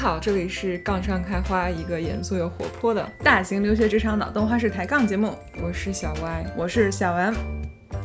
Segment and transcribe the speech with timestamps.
[0.00, 5.36] 好，这里是杠上开花，一个严肃又活泼的大型留学职场脑洞花式抬杠节目。
[5.62, 7.34] 我是小歪，我是小丸。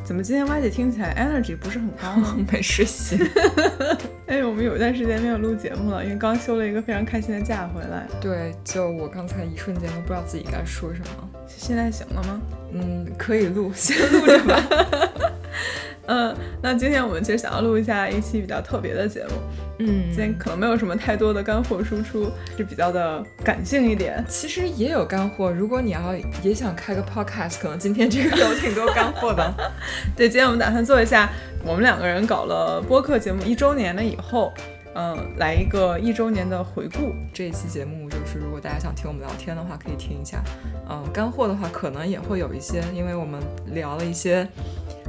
[0.04, 2.36] 怎么今天歪姐听起来 energy 不是很高呢？
[2.52, 3.18] 没实习。
[4.28, 8.06] 哎，我们有一段时间没有录节目了，因为刚休了一个非常开心的假回来。
[8.20, 11.30] 对，就我刚才一瞬间都不知道自己该说什么。
[11.48, 12.42] 现在行了吗？
[12.74, 14.62] 嗯，可以录，先录着吧。
[16.08, 19.32] 嗯，那今天我们其实想要录一下一期比较特别的节目。
[19.80, 24.24] 嗯，今天可能没有什么太多的干货输出，是比较的感性一点。
[24.28, 29.54] 其实也有干货，如果你要也想开个 podcast，可能今天这个有挺多干货的。
[30.16, 31.30] 对，今天我们打算做一下
[31.66, 34.54] 我们两个人搞了播客节目一周年了以后，
[34.96, 37.14] 嗯，来一个一周年的回顾。
[37.34, 40.42] 这一期节目就是，如果大家想听我们聊天的话，可以听一下。
[40.90, 44.48] 嗯，干货的话可能也会有一些，因为我们聊了一些。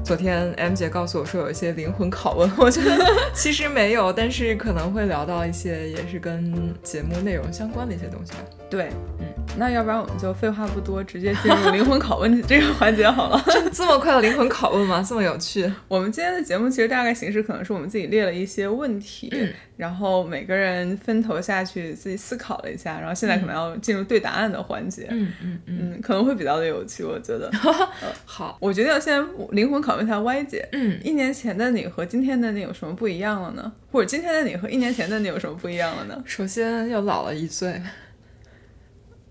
[0.05, 2.97] 昨天 M 姐告诉我说有一些灵魂拷问，我觉得
[3.35, 8.39] 其实没有，但是可能会聊到一些也是跟节目内容相关的一些东西吧。
[8.71, 9.27] 对，嗯，
[9.59, 13.43] 那要不然我们就废话不多，直接进入灵魂拷问这个环节好了。
[13.47, 15.05] 这这么快的灵魂拷问吗？
[15.07, 15.71] 这么有趣？
[15.89, 19.33] 我们今天的节目其实大概形式可能是我们自己列了一些问题，
[19.77, 25.07] 然后每个人分头下去自己思考了一下，然后现在可能要进入对答案的环节。
[25.11, 27.51] 嗯嗯嗯，可能会比较的有趣，我觉得。
[28.27, 30.69] 好，我决定要先灵魂拷问一下 Y 姐。
[30.73, 33.73] 嗯，一年前的你和今天的你有什么不一样了呢？
[33.91, 36.23] 或者今天的你和一年前的你有什么不一样了呢？
[36.27, 37.81] 首先又老了一岁。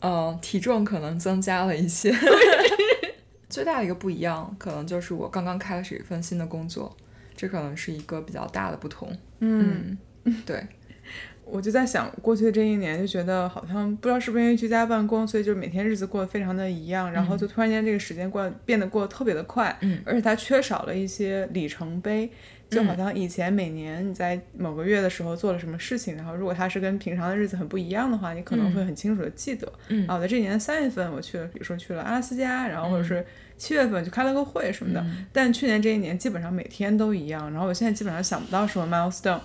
[0.05, 2.13] 嗯，体重可能增加了一些。
[3.49, 6.95] 最大的一个不一样，可能就是我刚刚开始一份新的工作，
[7.35, 9.11] 这可能是一个比较大的不同。
[9.39, 9.97] 嗯，
[10.45, 10.63] 对。
[11.45, 19.77] 我就在想，过去的这一年，就觉得好像不知道是不是因为居家办公，所以就每天日子过得非常的一样，然后就突然间这个时间过变得过得特别的快。
[19.81, 22.29] 嗯，而且它缺少了一些里程碑。
[22.75, 29.71] 就好像以前每年你在某个月的时候做了什么事情，然后如果它是跟平常的日子很不一样的话，你可能会很清楚的记得。
[29.87, 33.25] 嗯，啊，我在这年三月份我去了，比如说去了阿拉斯加，然后或者是
[33.57, 35.03] 七月份就开了个会什么的。
[35.31, 39.39] 但去年这一年基本上每天都一样，然后我现在基本上想不到什么 milestone，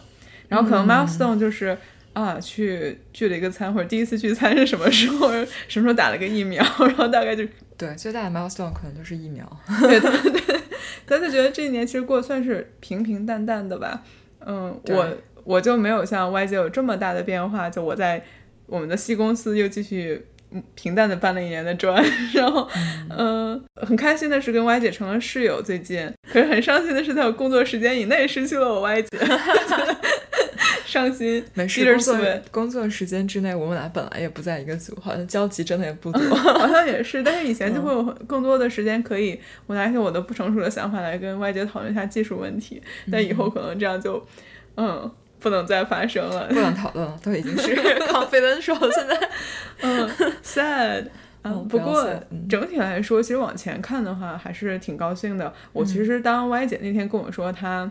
[0.49, 1.79] 然后可能 milestone 就是
[2.13, 5.31] 啊去聚了一个餐，或者第一次聚餐是什么时候，
[5.69, 7.45] 什么时候打了个疫苗，然后大概就
[7.77, 9.45] 对最大的 milestone 可能就是疫苗。
[9.81, 10.61] 对 对对。
[11.07, 14.03] 但是觉得这一年其实过得算是平平淡淡的吧，
[14.47, 15.09] 嗯，我
[15.45, 18.23] 我就没有像 Y 姐有这么大的变化，就我在
[18.67, 20.25] 我们的西公司又继续
[20.75, 22.01] 平淡的搬了一年的砖，
[22.35, 22.69] 然后
[23.09, 29.09] 嗯，很开心的是跟 Y 姐成了室友，最近，可是很伤心的是在我工作时间以内失去了我 Y 姐。
[30.91, 31.85] 伤心，没事。
[31.95, 32.17] 工作
[32.51, 36.21] 工作时间之内，我们俩本来也不在一个组，好像交集真的也不多。
[36.35, 42.83] 好像也是，但是以前就会有更多的时间可以，我拿一些我的不成熟的想法来跟外界讨论一下技术问题。
[43.11, 44.21] 但以后可能这样就，
[44.77, 45.09] 嗯，
[45.39, 47.77] 不能再发生了，不能讨论了，都已经是
[48.11, 49.29] confidential 现在，
[49.83, 50.11] 嗯
[50.43, 51.07] ，sad。
[51.43, 52.07] 嗯，不过
[52.49, 55.51] 整体来说，其实往前看的话，还是挺高兴的。
[55.73, 57.91] 我其实当歪姐那天跟我说她。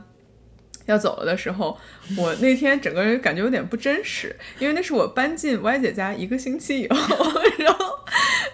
[0.91, 1.77] 要走了的时候，
[2.17, 6.97] 我那天整个人感觉有点不真实，因为那是我搬进歪姐家一个星期以后，
[7.59, 7.99] 然后，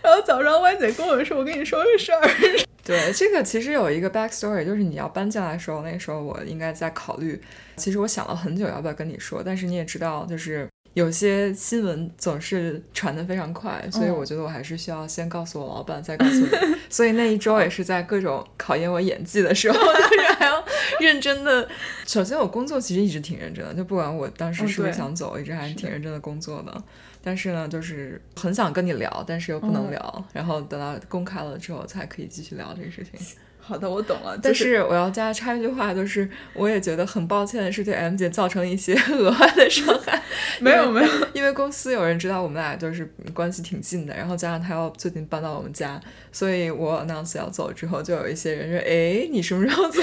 [0.01, 2.21] 然后早上歪姐跟我说：“我跟你说个事儿。
[2.83, 7.41] ”对，这个其实有一个 back story，就是你要搬进来的时候，那时候我应该在考虑，
[7.77, 10.67] 其实我想了很久要不要跟你说，但是你也知道，就是。
[10.95, 16.47] 有些新闻总是传的非常快，所以我觉得我还是需要先告诉我老板，再告诉你。
[16.89, 20.63] 所以那一周也是在各种考验我演技的时候，就是还要
[21.01, 21.67] 认真的。
[22.07, 26.83] 首先，我工作其实一直挺认真的，就不管我当时是不是想走，一直还是挺认真的工作的。
[27.21, 30.25] 但是呢，就是很想跟你聊，但是又不能聊。
[30.31, 33.37] 然后等到公开了之后，才可以继续聊这个事情。
[33.67, 34.37] 好的，我懂了。
[34.41, 40.21] 但是我要加插一句话，就是我也觉得很抱歉，是对 M 姐造成一些 额外的伤害。
[40.61, 45.99] 没有没有，因为公司有人知道我们俩就是关系挺近的，然后加上他要最近搬到我们家，
[46.31, 50.01] 所以我 announce 要走之后，就有一些人说：“哎，你什么时候走？”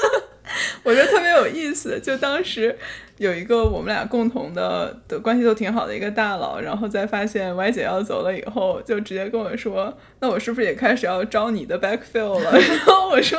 [0.82, 2.76] 我觉得特别有意思，就当时
[3.18, 13.38] 有一个我们俩共同的的关系都挺好的一个大佬，然后在发现 Y 姐要走了以后，就直接跟我说：“那我是不是也开始要招你的 backfill 了？” 然后我说：“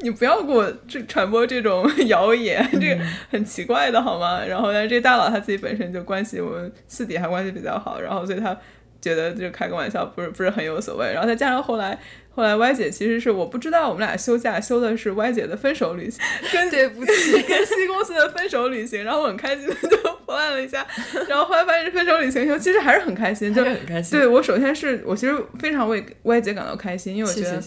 [0.00, 8.56] 你不要给我这传播这种 谣言，这个很奇怪的好吗？”然后但是这大佬他自己本身就关系我们私底下关系比较好，然后所以他
[9.00, 11.12] 觉得就开个玩笑，不是不是很有所谓。
[11.12, 11.98] 然后再加上后来。
[12.40, 16.18] 后来歪姐其实是我不知道我们俩休假休的是歪姐的分手旅行，
[16.50, 20.86] 跟对不起 跟 C 公司的分手旅行，然后我很开心的就破案了一下，
[21.28, 24.18] 然后后来发现分手旅行休其实还是很开心，就很开心。
[24.18, 27.62] 对我首先是我其实非常为歪姐感到开心，因为我觉得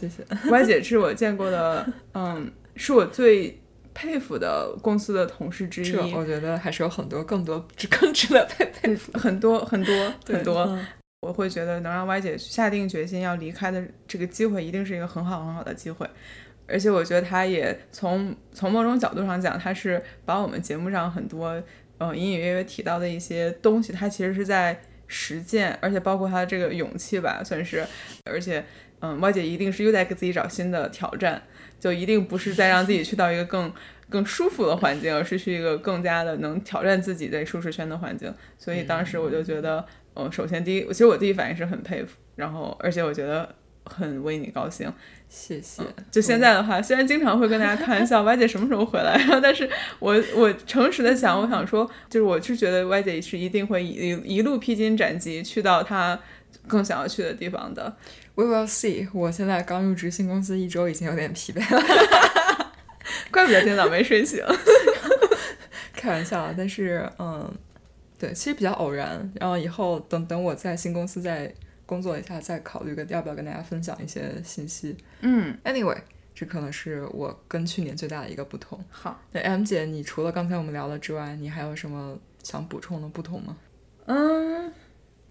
[0.50, 1.86] 歪姐是我见过的，
[2.16, 3.62] 嗯，是我最
[3.94, 6.16] 佩服的公司的同事之一。
[6.16, 10.80] 我觉得还是有很多更多更值得佩佩服，很多很多很多。
[11.24, 16.06] 我会觉得能让 Y 姐下定决心要离开的这个机会，一定是一个很好很好的机会。
[16.68, 21.62] 而且我觉得她也从从某种角度上讲，她是把我们节目上很多
[22.00, 27.86] 嗯隐隐约约提到的一些东西，她其实是在实践，而且包括她这个勇气吧，算是。
[28.26, 28.66] 而且，
[29.00, 31.42] 嗯，Y 姐一定是又在给自己找新的挑战，
[31.80, 33.72] 就一定不是在让自己去到一个更
[34.10, 38.34] 更舒服的环境，而是去一个更加的能挑战自己在舒适圈的环境。
[38.58, 39.86] 所以当时我就觉得。
[40.16, 43.56] 嗯，首先第一，其实我第一反应是很佩服，然后而且我觉得
[43.86, 44.92] 很为你高兴，
[45.28, 45.82] 谢谢。
[46.12, 49.18] 就现在的话，虽然经常会跟大家开玩笑，Y 姐什么时候回来？
[49.18, 49.70] 然后，但是
[50.00, 56.20] 我我诚实的想，我想说，就是我是觉得 Y 姐是一定会一一路披荆斩棘去到她
[56.68, 57.96] 更想要去的地方的。
[58.36, 59.08] We will see。
[59.14, 61.82] 我现在刚入职新公司一周，已经有点疲惫了，
[63.32, 64.44] 怪不得今天早没睡醒。
[65.94, 67.52] 开玩笑，但是嗯。
[68.24, 69.30] 对，其实比较偶然。
[69.36, 71.54] 然后以后等等我在新公司再
[71.86, 74.96] 工作一下，再考虑跟要不要跟大家分享一些信息。
[75.20, 75.98] 嗯，Anyway，
[76.34, 78.82] 这可能是我跟去年最大的一个不同。
[78.90, 83.58] 好，那 M 姐，你除了刚才我们聊的之外，你还有什么想补充的不同吗？
[84.06, 84.72] 嗯，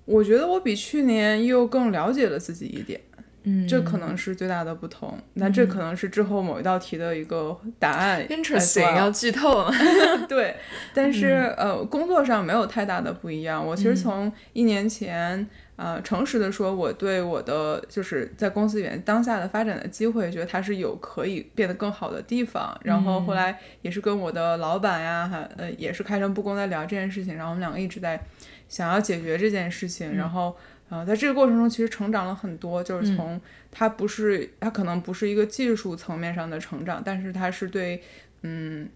[0.05, 3.01] 我觉得我比去年又更了解了自己一点。
[3.45, 5.19] 嗯，这可能是最大的不同。
[5.35, 8.25] 那这可能是之后某一道题的一个答案。
[8.29, 9.73] Interesting，要剧透了。
[10.29, 10.57] 对，
[10.95, 13.67] 但是呃，工作上没有太大的不一样。
[13.67, 15.45] 我其实从一年前，
[15.75, 22.79] 呃，诚实的说，我对我的就是在公司里面当下的发展的机会，觉得它是有可以变得更好的地方。
[22.85, 27.35] 然后后来也是跟我的老板呀，还呃，也是开诚布公在聊这件事情。
[27.35, 28.21] 然后我们两个一直在
[28.69, 30.57] 想要解决这件事情，然后。
[30.93, 33.41] 啊，在这个过程中，其实成长了很多，就是从
[33.71, 38.03] 他不是，他可能不是一个技术层面上的成长，但是他是对，
[38.43, 38.87] 嗯，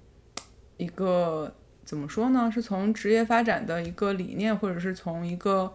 [0.76, 1.54] 一个
[1.86, 2.50] 怎么说呢？
[2.52, 5.72] 是从职业发展的一个理念，或者是从一个，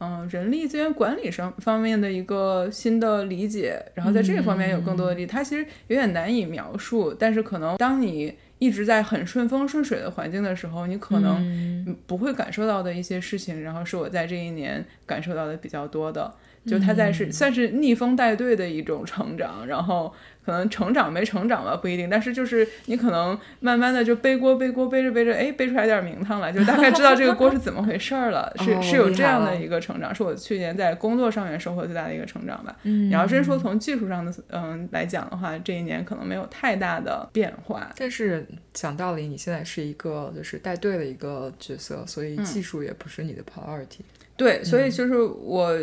[0.00, 8.34] 嗯，人力资源管理上方面的一个新的理解，然后在这个方面有更多的力，它其实有点难以描述，但是可能当你。
[8.60, 16.30] 一直在很顺风顺水的环境的时候，你可能不会感受到的一些事情，然后是我在这一年感受到的比较多的。
[16.66, 20.12] 就他在是算是逆风带队的一种成长，然后
[20.44, 32.74] 可能成长没成长吧不一定，但是就是你可能慢慢的就背锅背锅背着背着，哎背出来点名堂了，就大概知道这个锅是怎么回事儿了， 是是有这样的一个成长，是我去年在工作上面收获最大的一个成长吧。
[32.82, 37.90] 你要真说从技术上的嗯来讲的话，这一年可能没有太大的变化。
[37.96, 44.00] 但是讲道理，你现在是一个就是带队的一个角色，所以技术也不是你的 priority。
[44.40, 45.78] 对，所以就是我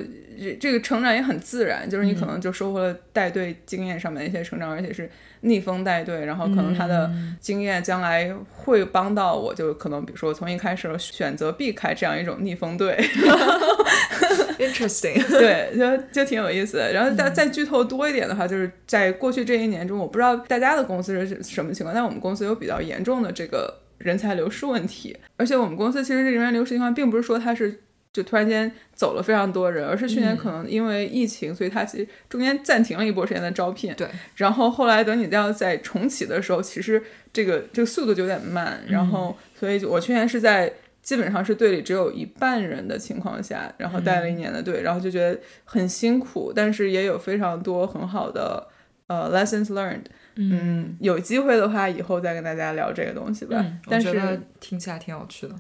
[0.60, 5.08] 这个成长也很自然，就是你可能就收获了带队经验上面的一些成长，而且是
[5.42, 7.08] 逆风带队，然后可能他的
[7.40, 12.98] 经验将来会帮到我，就可能比如说从一开始选择避开这样一种逆风队，
[14.58, 16.92] Interesting， 对，就就挺有意思的。
[16.94, 27.82] 然后再再剧透多一点的话，就是在过去这一年中，我不知道大家的公司是什么情况，但我们公司有比较严重的这个人才流失问题，而且我们公司其实这人员流失情况，并不是说它是。
[28.18, 33.94] 就突然间走了非常多人，而是去年可能因为疫情，所以它其实中间暂停了一波时间的招聘。
[33.96, 38.82] 对，然后后来等你要再重启的时候，其实这个这个速度就有点慢。
[38.88, 48.68] 然后，所以我去年是在基本上是队里只有一半人的情况下，然后带了一年的队，然后就觉得很辛苦，但是也有非常多很好的
[49.06, 50.06] 呃 lessons learned。
[50.38, 53.64] 嗯，有机会的话，以后再跟大家聊这个东西吧。
[53.88, 55.54] 但是听起来挺有趣的。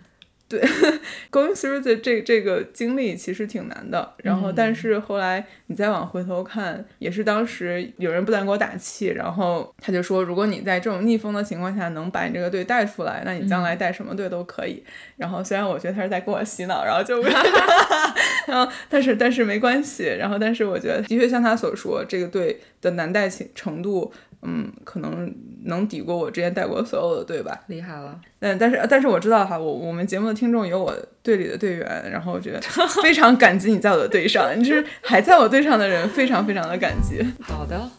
[0.49, 0.61] 对
[1.29, 4.13] ，going through 的这这个经历其实挺难的。
[4.23, 14.81] 然后，但是后来你再往回头看，也是当时有人不断给我打气，然后他就说，如果你在这种逆风的情况下能把你这个队带出来，那你将来带什么队都可以。
[15.17, 17.21] 然后，虽然我觉得他是在给我洗脑，然后就，
[18.47, 20.05] 然后，但是但是没关系。
[20.17, 24.13] 然后，但是我觉得的确像他所说，这个队的难带情程度。
[24.41, 28.19] 嗯，可能能抵过我之前带过所有的队吧，厉害了。
[28.39, 32.61] 但但是但是我知道哈，我我们节目的听众有我队里的队员，然后我觉得
[33.01, 37.21] 非常感激你在我的队上，你是还在我队上的人，非常非常的感激。
[37.41, 37.89] 好的，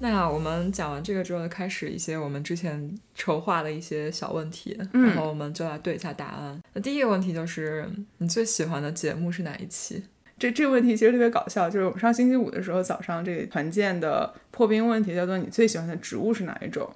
[0.00, 6.60] 那我们讲完这个之后，开始一些我们之前筹划的一些小问题，然后我们就来对一下答案。
[6.72, 10.02] 那第一个问题就是，你最喜欢的节目是哪一期？
[10.42, 16.90] 这这个问题其实特别搞笑，就是我们上星期五的时候早上这个团建的破冰问题叫做你最喜欢的植物是哪一种？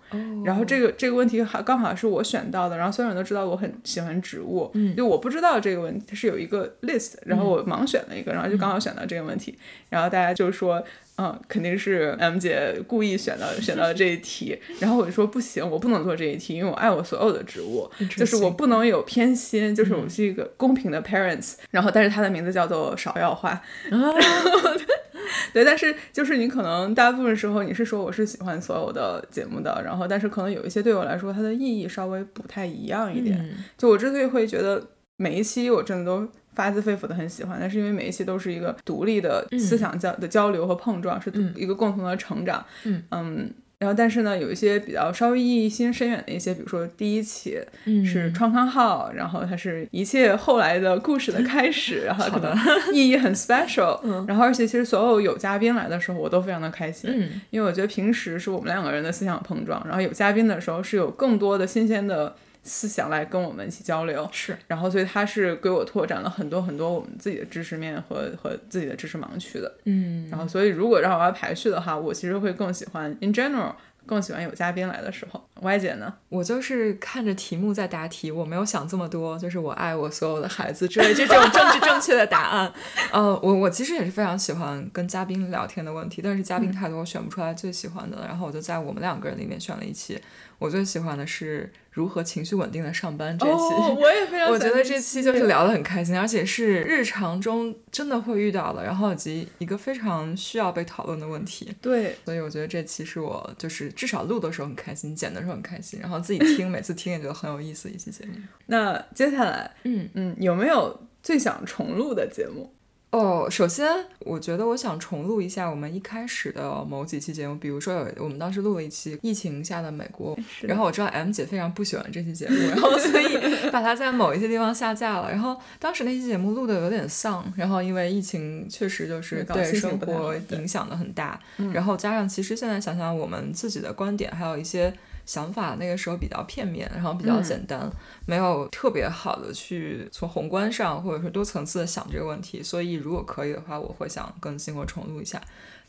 [0.45, 9.57] 然后这个这个问题还刚好是我选到的，然后所有人都知道我很喜欢植物，就我不知道这个问题是有一个 list，然后我盲选了一个，然后就刚好选到这个问题，
[9.91, 10.83] 然后大家就说
[11.19, 21.55] 嗯，肯定是 M 姐故意选到选到这一题，然后我就说不行，我不能做这一题，因为我爱我所有的植物，就是我不能有偏心，就是我是一个公平的 parents。
[21.71, 23.59] 然后，但是它的名字叫做芍药花。
[25.55, 33.57] 对，但是就是你可能大部分时候你是说我是喜欢所有的节目的，然后但是可能有一些对我来说它的意义稍微不太一样一点。
[33.79, 36.29] 就我之所以会觉得每一期我真的都。
[36.57, 42.65] 发自肺腑的很喜欢，但是因为每一期都是一个独立的思想交的交流和碰撞，是一个共同的成长。
[42.85, 47.59] 嗯嗯，然后但是呢，有一些比较稍微意义心深远的一些，比如说第一期
[48.05, 52.57] 是创刊号，然后它是一切后来的故事的开始，然后可能
[52.95, 54.01] 意义很 special。
[54.27, 62.35] 然后而且其实所有有嘉宾来的时候，我都非常的开心，因为我觉得平时是我们两个人的思想碰撞，然后有嘉宾的时候是有更多的新鲜的。
[62.67, 73.73] 思想来跟我们一起交流，是，然后所以他是给我拓展了很多很多我们自己的知识面和和自己的知识盲区的，嗯，然后所以如果让我要排序的话，我其实会更喜欢 in general。
[74.09, 76.15] 更喜欢有嘉宾来的时候，Y 姐呢？
[76.29, 82.73] 我就是看着题目在答题，我没有想这么多，就是我爱我所有的孩子之类这种政治正确的答案。
[83.11, 90.17] 呃，我我其实也是非常喜欢跟嘉宾聊天的问题，但是嘉宾太多，我选不出来最喜欢的，然后我就在我们两个人里面选了一期。
[90.59, 93.53] 我最喜欢的是如何情绪稳定的上班这期，
[93.99, 101.75] 我也非常， 我觉得这期就是聊得很开心，而且是日常中真的会遇到的，然后以及一个非常需要被讨论的问题。
[101.81, 108.33] 对，所以我觉得这期是我就是至少录的时候很开心，剪的时候很开心，然后自己听，每次听也觉得很有意思一期节目。
[108.67, 112.73] 那接下来，嗯嗯，有没有最想重录的节目？
[113.13, 123.39] 哦，首先，我觉得我想重录一下我们一开始的某几期节目，比如说有我们当时录了一期疫情下的美国，然后我知道 M 姐非常不喜欢这期节目，然后所以
[123.71, 125.31] 把它在某一些地方下架了。
[125.31, 131.41] 然后当时那期节目录的有点丧，然后因为疫情确实就是对生活影响的很大，
[131.73, 134.93] 然后加上其实现在想想我们自己的观点，还有一些。
[135.27, 137.91] 想法那个时候比较片面，然后比较简单，
[138.25, 142.63] 没有特别好的去从宏观上或者说多层次的想这个问题。
[142.63, 145.39] 所以如果可以的话，我会想更新或重录一下。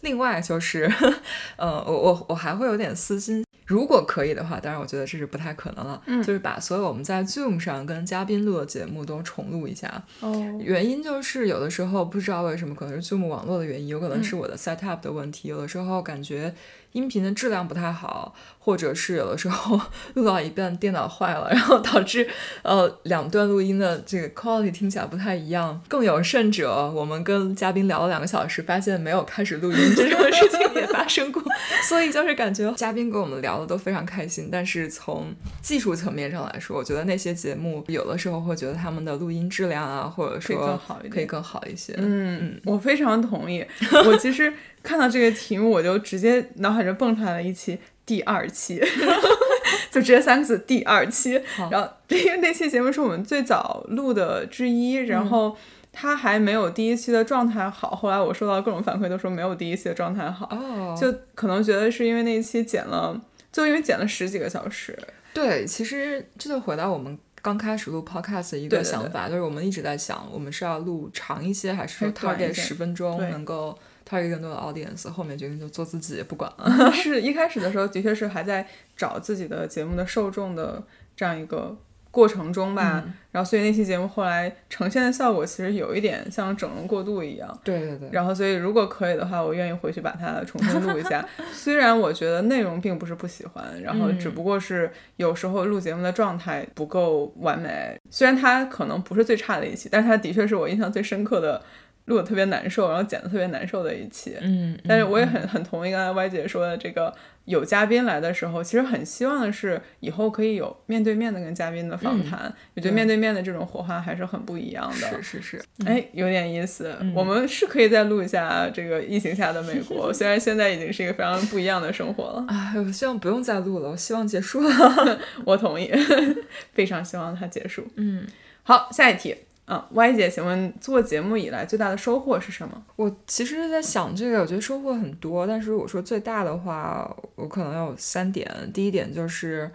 [0.01, 0.91] 另外就是，
[1.56, 3.44] 呃，我我我还会有点私心。
[3.65, 6.01] 如果可以的话，当然我觉得这是不太可能了。
[6.06, 10.01] 嗯，就是把所有我们在 Zoom 上跟嘉宾录的节目都重录一下。
[10.22, 10.32] 哦，
[10.63, 15.50] 原因就是有的时候不知道为什么，可能是 Zoom 网络的原因，有可能是我的 set up 的问题。
[15.50, 16.53] 有的时候感觉
[16.98, 19.80] 音频的质量不太好，或者是有的时候
[20.16, 22.27] 录到一半电脑坏了，然后导致
[22.63, 25.80] 呃两段录音的这个 quality 听起来不太一样。
[25.88, 31.44] 更有甚者，我们跟嘉宾聊了两个小时，发现没有开始录音，这种事情也发生过。
[31.88, 33.68] 所以就是感觉嘉宾跟我们聊的。
[33.68, 40.80] 都非常开心，但是从技术层面上来说，我觉得那些节目有的时候会觉得他们的录音质量啊，或者说
[41.12, 41.94] 可以更好一些。
[41.98, 43.66] 嗯，我非常同意。
[44.08, 44.54] 我其实
[44.88, 48.82] 看到这个题目，我就直接脑海中蹦出来了一期第二期
[49.91, 51.41] 就直接三个字第二期。
[51.70, 55.58] 然后因为那期节目是我们最早录的之一，然后。
[56.00, 60.48] 他还没有第一期的状态好，后来我收到各种反馈，都说没有第一期的状态好，
[60.96, 63.20] 就可能觉得是因为那一期剪了，
[63.51, 64.96] 就因为剪了十几个小时。
[65.34, 73.75] 对，其实这就回到我们刚开始录 podcast 的一个想法，就是我们一直在想，我们是要录长一些，还是说 target 十分钟能够
[74.08, 75.10] target 更多的 audience？
[75.10, 76.92] 后面决定就做自己，不管了。
[76.94, 80.82] 是一开始的时候，的确是还在找自己的节目的受众的
[81.16, 81.76] 这样一个。
[82.10, 87.60] 过程中吧，然后所以那期节目后来呈现的效果其实有一点像整容过度一样。
[87.64, 88.10] 对对对。
[88.12, 91.24] 然后所以如果可以的话，我愿意回去把它重新录一下。
[91.54, 97.96] 虽然我觉得内容并不是不喜欢，然后只不过是有时候录节目的状态不够完美。
[98.10, 101.62] 虽然它可能不是最差的一期，但是它的确是我印象最深刻的。
[102.08, 104.36] 录的特别难受，然后剪的特别难受的一期。
[104.42, 107.14] 嗯，但是我也很很同意刚才 Y 姐说的这个，
[107.46, 112.54] 有嘉宾来的时候，其实很希望的是以后可以有面对面的跟嘉宾的访谈。
[112.76, 115.22] 我觉得面对面的这种火花还是很不一样的。
[115.22, 116.96] 是是是，哎，有点意思。
[117.14, 122.46] 我们是可以再录一下这个疫情下的美国， 虽然现在已经是一个非常不一样的生活了。
[122.48, 125.20] 哎，我希望不用再录了，我希望结束了。
[125.44, 125.92] 我同意，
[126.72, 127.86] 非常希望它结束。
[127.96, 128.26] 嗯，
[128.64, 129.36] 好，下一题。
[129.68, 132.84] 嗯，Y 姐，请问做节目以来最大的收获是什么？
[132.96, 138.50] 我其实是在想这个，我觉得收获很多，但是如果说最大的话，我可能有三点。
[138.74, 139.70] 第一点就是，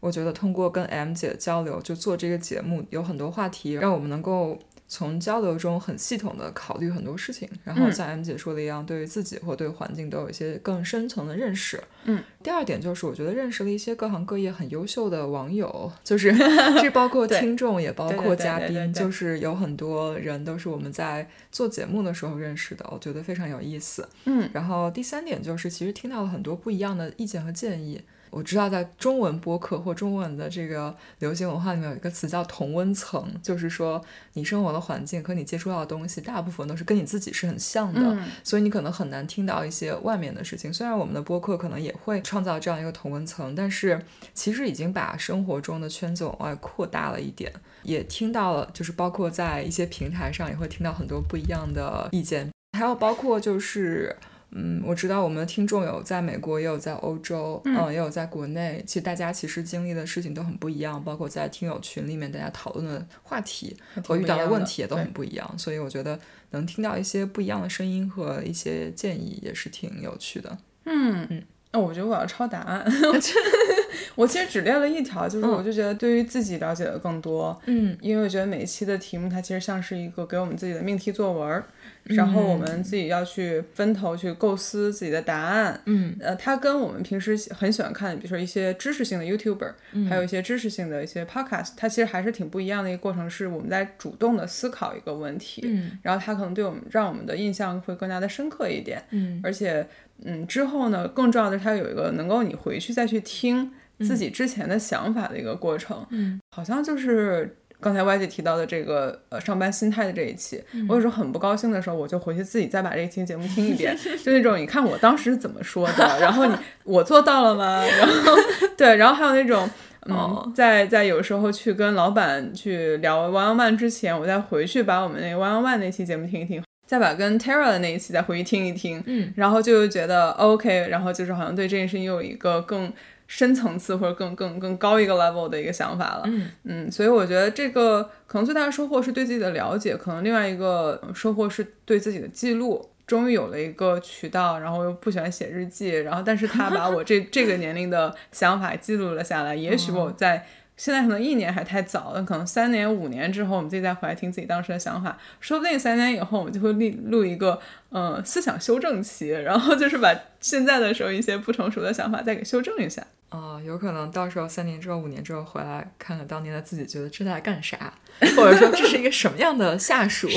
[0.00, 4.58] 我觉得通过跟 M 姐交流，就做这个节目，有很多话题让我们能够。
[4.88, 11.82] 从交流中很系统的考虑很多事情，然后像 M 姐说的一样，对于自己或对环境都有一些更深层的认识。
[12.04, 12.22] 嗯。
[12.42, 16.32] 第二点就是我觉得认识了一些各行各业很优秀的网友，就是
[16.80, 24.08] 这包括听众也包括嘉宾，就是有很多人都是我们在做节目的时候认识的，我觉得非常有意思。
[24.26, 28.00] 嗯，然后第三点就是其实听到了很多不一样的意见和建议。
[28.30, 34.02] 我知道在中文播客或中文的这个流行文化里面有一个词叫同温层，就是说
[34.34, 40.72] 你生活的环境和你接触到的东西大部分都是跟你自己是很像的，所以你可能很难听到一些外面的事情。
[40.72, 44.00] 虽然我们的播客可能也会创造这样一个同温层，但是
[44.34, 47.52] 其实已经把生活中的圈子往外扩大了一点，
[47.82, 54.16] 也听到了，就是包括在一些平台上也会听到很多不一样的意见，还有包括就是。
[54.58, 58.82] 嗯，我知道我们的听众有在美国，也有在欧洲，嗯，也有在国内。
[58.86, 65.58] 其实大家其实经历的事情都很不一样，包括在听友群里面大家讨论的话题和遇到的问题也都很不一样。
[65.58, 66.18] 所以我觉得
[66.52, 70.56] 能听到一些不一样的声音和一些建议也是挺有趣的。
[70.86, 72.82] 嗯嗯，那我觉得我要抄答案。
[74.16, 77.56] 我其实只练了一条，就是我就觉得对于自己了解的更多。
[77.66, 81.62] 嗯，因为我觉得每一期的题目它其实像是一个给我们自己的命题作文。
[82.08, 89.72] 然后我们自己要去分头去构思自己的答案，嗯，呃，它跟我们平时很喜欢看，比如说一些知识性的 YouTuber，
[90.08, 99.84] 还有一些知识性的一些 Podcast，它其实还是挺不一样的一个过程，是我们在主动的思考一个问题，嗯，然后它可能对我们让我们的印象会更加的深刻一点，嗯，而且，
[100.22, 103.68] 嗯，之后呢，更重要的是它有一个能够你回去再去听
[104.00, 107.56] 自己之前的想法的一个过程，嗯，好像就是。
[107.78, 117.84] 刚才 Y 姐提到的这个呃上班心态的这一期，我有时候很不高兴的时候，我就回去自己再把这一期节目听一遍， 就那种你看我当时是怎么说的，然后你 我做到了吗？
[117.84, 118.34] 然后
[118.78, 119.68] 对，然后还有那种
[120.08, 132.90] 嗯，在在有时候去跟老板去聊 One on One 之前，我再回去把我们那 One on One 那期节目听一听，再把跟 Tara 的那一期再回去听一听，嗯，然后就觉得 OK，然后就是好像对这件事情有一个更。
[133.26, 150.46] 深层次或者更更更高一个 level 的一个想法了，嗯嗯，所以我觉得这个可能最大的收获是对自己的了解，可能另外一个收获是对自己的记录，终于有了一个渠道，然后又不喜欢写日记，然后但是他把我这 这个年龄的想法记录了下来，也许我在。
[150.78, 157.58] 现在可能一年还太早了，可能三年五年之后，我们自己再回来听自己当时的想法，说不定三年以后我们就会录录一个
[157.92, 163.02] 嗯思想修正期，然后就是把现在的时候一些不成熟的想法再给修正一下。
[163.36, 167.92] 啊，有可能到时候三年之后、五年之后回来看看当年的自己，觉得这在干啥，
[168.36, 170.28] 或者说这是一个什么样的下属，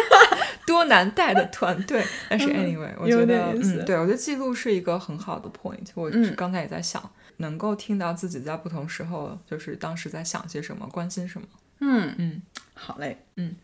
[0.66, 2.04] 多难带的团队。
[2.28, 5.86] 但是 anyway，我觉得嗯，对我觉得记录是一个很好的 point。
[5.94, 7.10] 我刚才也在想。
[7.38, 11.48] 能够听到自己在不同时候，就是当时在想些什么，关心什么。
[11.80, 12.40] 嗯嗯，
[12.74, 13.18] 好嘞。
[13.34, 13.56] 嗯，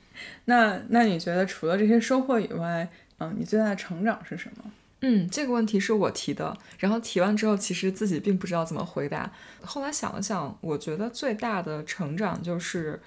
[0.47, 2.89] 那那你觉得除了这些收获以外，
[3.19, 4.65] 嗯，你最大的成长是什么？
[5.03, 9.33] 嗯，这个问题是我提的，然后提完之后，其实自己并不知道怎么回答。
[9.63, 13.01] 后来想了想，我觉得最大的成长就是，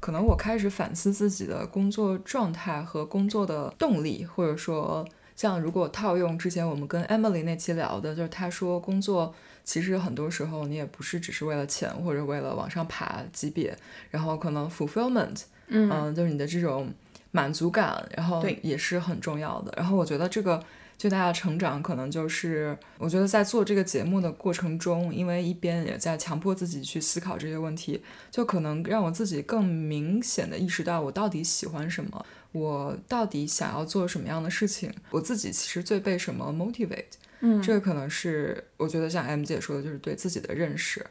[0.00, 9.34] 可能我开始反思自己的工作状态和工作的动力，或者说，像如果套用之前我们跟 Emily 那期聊的，就是他说工作。
[9.66, 13.74] 其实很多时候你也不是只是为了钱或者为了往上爬级别，
[14.10, 16.92] 然后可能 fulfillment，嗯，就是你的这种
[17.30, 19.72] 满足感，然后也是很重要的。
[19.78, 20.62] 然后我觉得这个
[20.96, 37.04] 最大的成长可能就是，我觉得在做这个节目的过程中，因为一边也在强迫自己去思考这些问题，就可能让我自己更明显的意识到我到底喜欢什么，我到底想要做什么样的事情，我自己其实最被什么 motivate。
[37.40, 41.04] 嗯，这个可能是我觉得像 M 姐说的，就是对自己的认识。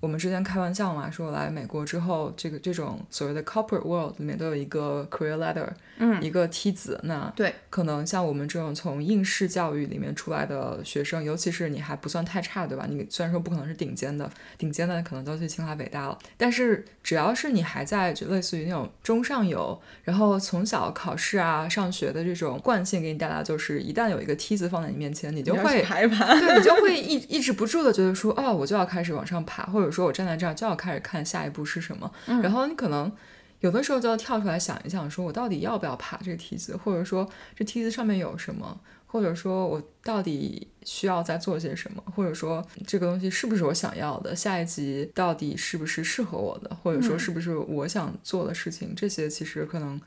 [0.00, 6.98] 我们之前开玩笑嘛，说来美国之后，这个这种所谓的 corporate world 里面都有一个 career ladder，嗯，一个梯子。
[7.02, 12.86] 那对，可能像我们这种从应试教育里面出来的学生，尤其是你还不算太差，对吧？
[12.88, 29.89] 你虽然说不可能是顶尖的，顶尖的可能都去清华北大了，但是只要是你还在就类似于那种中上游，然后从小考试啊、上学的这种惯性给你带来，就是一旦有一个梯子放在你面前，你就会对你就 会抑抑制不住的觉得说，哦，我就要开始往上爬，或者。
[29.90, 32.10] 说我站在这儿就要开始看下一步是什么，
[32.42, 33.10] 然后你可能
[33.60, 50.00] 有的时候就要跳出来想一想，说我到底要不要爬这个梯子，或者说这梯子上面有什么，或者说我到底需要再做些什么，或者说这个东西是不是我想要的，下一集到底是不是适合我的，或者说是不是我想做的事情，这些其实可能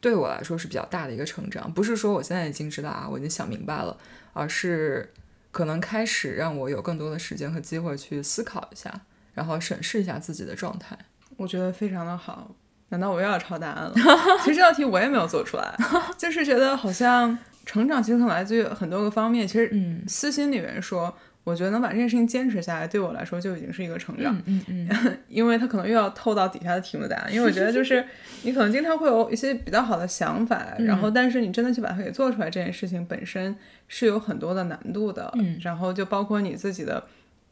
[0.00, 3.96] 对我来说是比较大的一个成长，不是说我现在已经知道啊，我已经想明白了，
[4.32, 5.12] 而是
[5.50, 9.02] 可能开始让我有更多的时间和机会去思考一下。
[9.34, 10.96] 然后审视一下自己的状态，
[11.36, 12.54] 我觉得非常的好。
[12.88, 13.94] 难道我又要抄答案了？
[14.44, 15.74] 其实这道题我也没有做出来，
[16.18, 19.48] 就是觉得好像成长其实可能来自于很多个方面。
[19.48, 24.36] 其实，嗯，私心里面说，我觉得能把这件事情坚持下来，对我来说就已经是一个成长。
[24.44, 28.04] 嗯嗯嗯， 因为他可能又要透到底下的题目答案，因为我觉得就是
[28.42, 33.56] 你可能经常会有一些比较好的想法， 然后但是你真的去把它给做出来，这件事情本身
[33.88, 35.32] 是有很多的难度的。
[35.36, 37.02] 嗯，然后就包括你自己的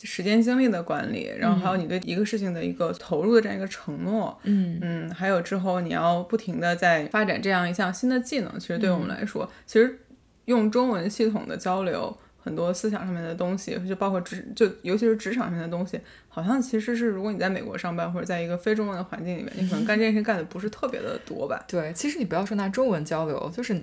[0.02, 4.38] 时间精力的管理，然后还有你对一个事情的一个投入的这样一个承诺。
[4.44, 9.98] 嗯嗯，还有之后你要不停的在发展这样一项新的技能，其实对我们来说，其实
[10.46, 12.16] 用中文系统的交流。
[12.42, 21.62] 很多思想上面的东西，就包括职，就尤其是职场上面的东西，好像其实是如果你在美国上班或者在一个非中文的环境里面，你可能干这件事干的不是特别的多吧？
[21.68, 23.78] 对，其实你不要说拿中文交流，就是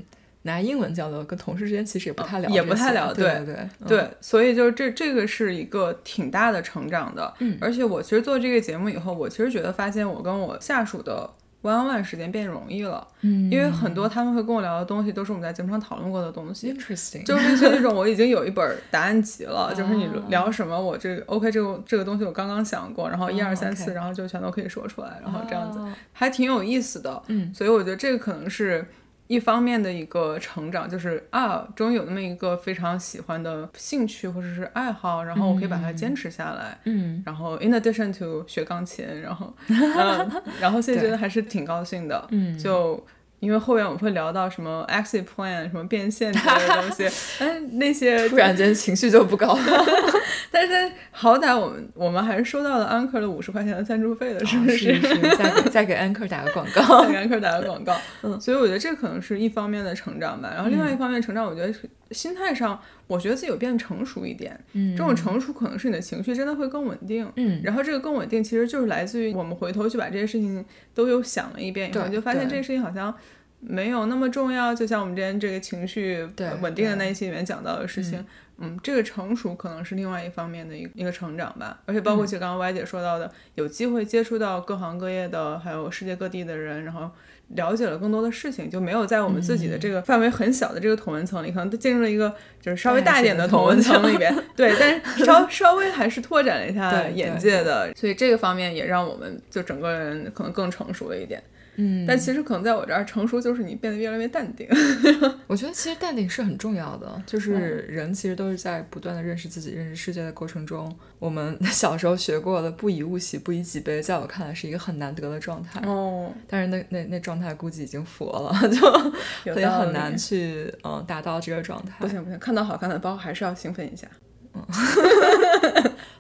[0.47, 3.55] 拿英文交流，跟同事之间其实也不太聊，也不太聊，对对
[3.85, 7.31] 对对，所以就是这这个是一个挺大的成长的。
[7.37, 11.29] 嗯，而且我其实做这个节目以后，我其实觉得发现我跟我下属的。
[11.63, 25.79] 弯弯时间变容易了，嗯，因为很多他们会跟我聊的东西都是我们在节目上讨论过的东西，interesting， 就是像那种我已经有一本答案集了， 就是你聊什么，我这个 OK，这个这个东西我刚刚想过，然后一二三四，然后就全都可以说出来，然后这样子
[26.13, 28.87] 还挺有意思的，嗯，所以我觉得这个可能是。
[29.27, 36.77] 一方面的一个成长，就是啊，终于有那么一个非常喜欢的兴趣或者是爱好，然后我可以把它坚持下来。
[36.85, 42.27] 嗯，然后 in addition to 学钢琴，然后，嗯，然后现在觉得还是挺高兴的。
[42.31, 43.05] 嗯，就。
[43.39, 47.05] 因为后面我们会聊到什么 exit plan 什么变现之类的东西，
[47.43, 49.61] 哎，那些突然间情绪就不高了。
[50.49, 54.99] 但是好歹我们我们还是收到了 Anchor 的五十块钱的赞助费的，是不是？
[55.37, 57.95] 再给再给 Anchor 打个广告，给 Anchor 打个广告。
[58.23, 60.51] 嗯，所以我觉得这可能是一方面的成长吧。
[60.53, 61.71] 然后另外一方面成长，我觉得
[62.11, 64.59] 心态上，我觉得自己有变成熟一点。
[64.73, 67.31] 嗯，这种成熟可能是你的情绪真的会更稳定。
[67.35, 73.13] 嗯，然后这个更稳定其实就是来自于我们回头去把这些事情都有想了一遍以后，就发现这些事情好像。
[73.59, 76.23] 没有那么重要，就像我们之前这个情绪
[76.61, 78.23] 稳定的那一期里面讲到的事情，
[78.59, 81.81] 嗯，这个成熟可能是另外一方面的一一个成长吧。
[81.87, 87.09] 而且包括其实刚刚歪姐说到的，有机会接触到各行各业的，还有世界各地的人，然后
[87.55, 101.41] 了解了更多的事情，就没有在我们自己的这个范围很小的这个同文层里，可能进入了一个就是稍微大一点的同文层里边， 对，但是稍稍微还是拓展了一下眼界的，所以这个方面也让我们就整个人可能更成熟了一点。
[101.79, 104.67] 嗯，但其实可能在我这儿，成熟就是你变得越来越淡定。
[105.45, 110.93] 我觉得其实淡定是很重要的，就是人其实都是在不断的认识自己、认识世界的过程中。
[111.19, 115.79] 我们 小时候学过的“不以物喜，不以己悲”，在我看来是一个很难得的状态。
[115.85, 118.53] 哦，但是那那那状态估计已经佛了，
[119.45, 121.95] 就也很难去嗯达到这个状态。
[121.99, 124.07] 不行不行，看到好看的包还是要兴奋一下。
[124.55, 124.61] 嗯，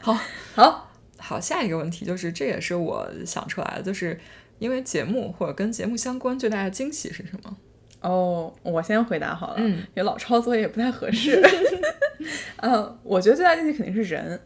[0.01, 0.17] 好，
[0.53, 4.19] 好，好，下一个问题就是，这也是我想出来的，就是。
[4.59, 7.57] 因为节目或者跟节目相关最大的惊喜是什么？
[8.01, 11.41] 哦，我先回答好了，嗯，因为老抄作业不太合适。
[12.57, 14.39] 嗯， 我觉得最大惊喜肯定是人。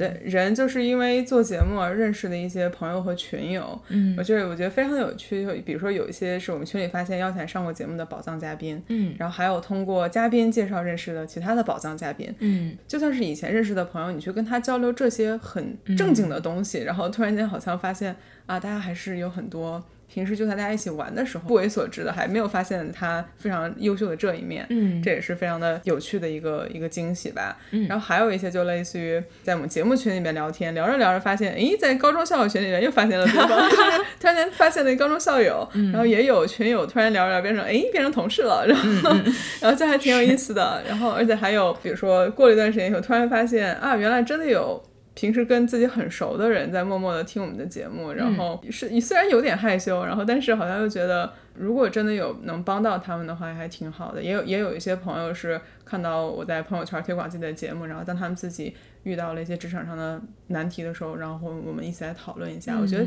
[0.00, 5.44] 嗯，对，人就是因为做节目而认识的一些朋友和群友，嗯，我觉得我觉得非常有趣。
[5.44, 19.82] 就比如说有一些是我们群里发现邀请上过节目的宝藏嘉宾，嗯，然后还有通过嘉宾介绍认识的其他的宝藏嘉宾，嗯，就算是以前认识的朋友，你去跟他交流这些很正经的东西，然后突然间好像发现啊，大家还是有很多。
[20.12, 27.56] 平时就在大家一起玩的时候，不为所知的，还没有发现他非常优秀的这一面，嗯，这也是非常的有趣的一个一个惊喜吧。
[27.70, 33.70] 嗯，然后还有一些就类似于在我们节目群里面聊天，聊着聊着发现，诶，在高中校友群里面又发现了对方，
[34.18, 39.10] 突然间发现了一个高中校友，然后也有群友突然聊着聊变成，诶，变成同事了，然后
[39.62, 40.82] 然后这还挺有意思的。
[40.88, 44.82] 然后而且还有比如说过了一段时间以后，突然发现啊，原来真的有。
[45.20, 54.22] 平时跟自己很熟的人在默默的听我们的节目，然后是你虽然有点害羞，然后但是好像又觉得，如果真的有能帮到他们的话，还挺好的。
[54.22, 62.78] 也有也有一些朋友是看到我在朋友圈推广自己的节目，然后当他们自己遇到了一些职场上的难题的时候，然后我们一起来讨论一下。
[62.80, 63.06] 我觉得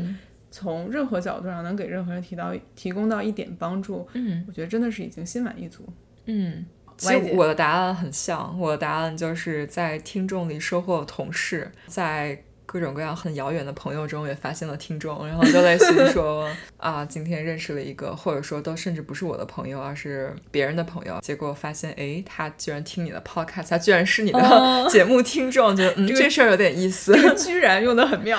[0.52, 5.84] 从任何角度上能给任何人提到提供到一点帮助，嗯，我觉得真的是已经心满意足。
[6.26, 6.64] 嗯。
[6.96, 28.38] 其实我的答案很像，我的答案就是在听众里收获同事，在各种各样很遥远的朋友中也发现了听众，然后就类似于说啊，今天认识了一个，或者说都甚至不是我的朋友，而是别人的朋友，结果发现哎，他居然听你的 podcast，他居然是你的 节目听众，就嗯，这事儿有点意思， 居然用的很妙，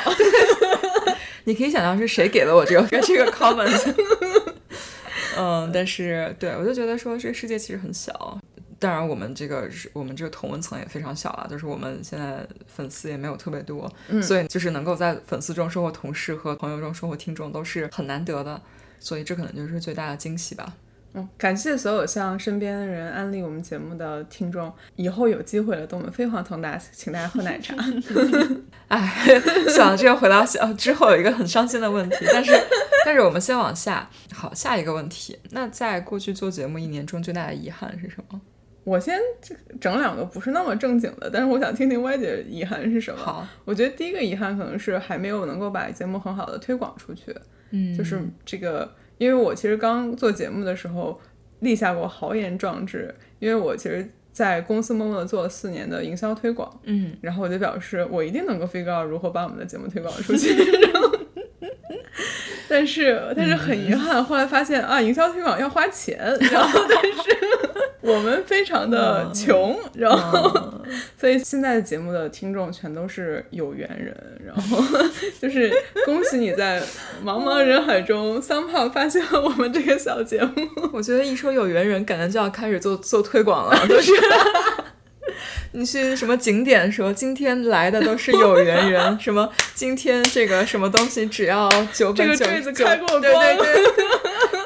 [1.46, 3.96] 你可以想象是谁给了我这个这个 comment。
[5.38, 8.39] 嗯，但是对我就觉得说这个世界其实很小，
[8.78, 18.62] 当然我们这个是我们这个同文层也非常小了，就是我们现在粉丝也没有特别多，所以就是能够在粉丝中收获同事和朋友中收获听众都是很难得的，
[19.00, 20.74] 所以这可能就是最大的惊喜吧。
[21.18, 27.74] 嗯，感谢所有向身边的人安利我们节目的听众，以后有机会了，等我们飞黄腾达，请大家喝奶茶。
[28.90, 29.42] 哎，
[29.74, 32.52] 想到这个回到小之后有一个很伤心的问题，但是
[33.06, 38.42] 但是我们先往下，好，下一个问题，那在过去做节目一年中最大的遗憾是什么？
[38.86, 39.19] 我先
[39.82, 43.19] 整两个不是那么正经的，但是我想听听歪姐遗憾是什么。
[43.19, 47.36] 好，我觉得第一个遗憾可能是还没有能够把节目很好的推广出去。
[47.71, 51.19] 嗯，就是这个，因为我其实刚做节目的时候
[51.62, 60.54] 立下过豪言壮志，因为我其实在公司默默的做了四年的营销推广，嗯，然后我就表示我一定能够 figure out 如何把我们的节目推广出去。
[60.93, 61.12] 然后
[62.67, 66.17] 但是但是很遗憾，后来发现啊，营销推广要花钱，
[66.51, 67.38] 然后 但是
[68.01, 70.49] 我们非常的穷，然后
[71.19, 74.78] 所以现在的节目的听众全都是有缘人，然后
[75.41, 75.71] 就是
[76.06, 76.82] 恭喜你在
[77.23, 80.67] 茫茫人海中 somehow 发现了我们这个小节目。
[80.93, 84.12] 我觉得一说有缘人，感觉就要开始做做推广了，就是。
[85.74, 94.60] 你去什么景点说今天来的都是有缘人，什么今天这个什么东西只要九这个本九坠子开过光，对对对，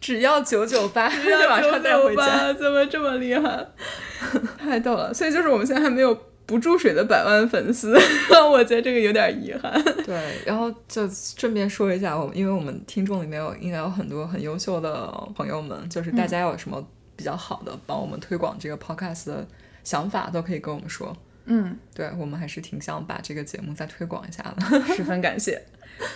[0.00, 2.52] 只要九九八，只要马上带回家。
[2.52, 3.66] 怎么这么厉害？
[4.58, 5.12] 太逗了！
[5.12, 7.96] 所以就是我们现在还没有不注水的百万粉丝，
[8.50, 9.82] 我觉得这个有点遗憾。
[10.04, 16.86] 对，然后就顺便说一下，我们因为我们听众里面有应该有很多很优秀的朋友们，就是大家有什么
[17.16, 19.46] 比较好的帮我们推广这个 podcast 的
[19.84, 21.16] 想法，都可以跟我们说。
[21.46, 24.80] 嗯，对我们还是挺想把这个节目再推广一下的。
[24.96, 25.62] 十分感谢。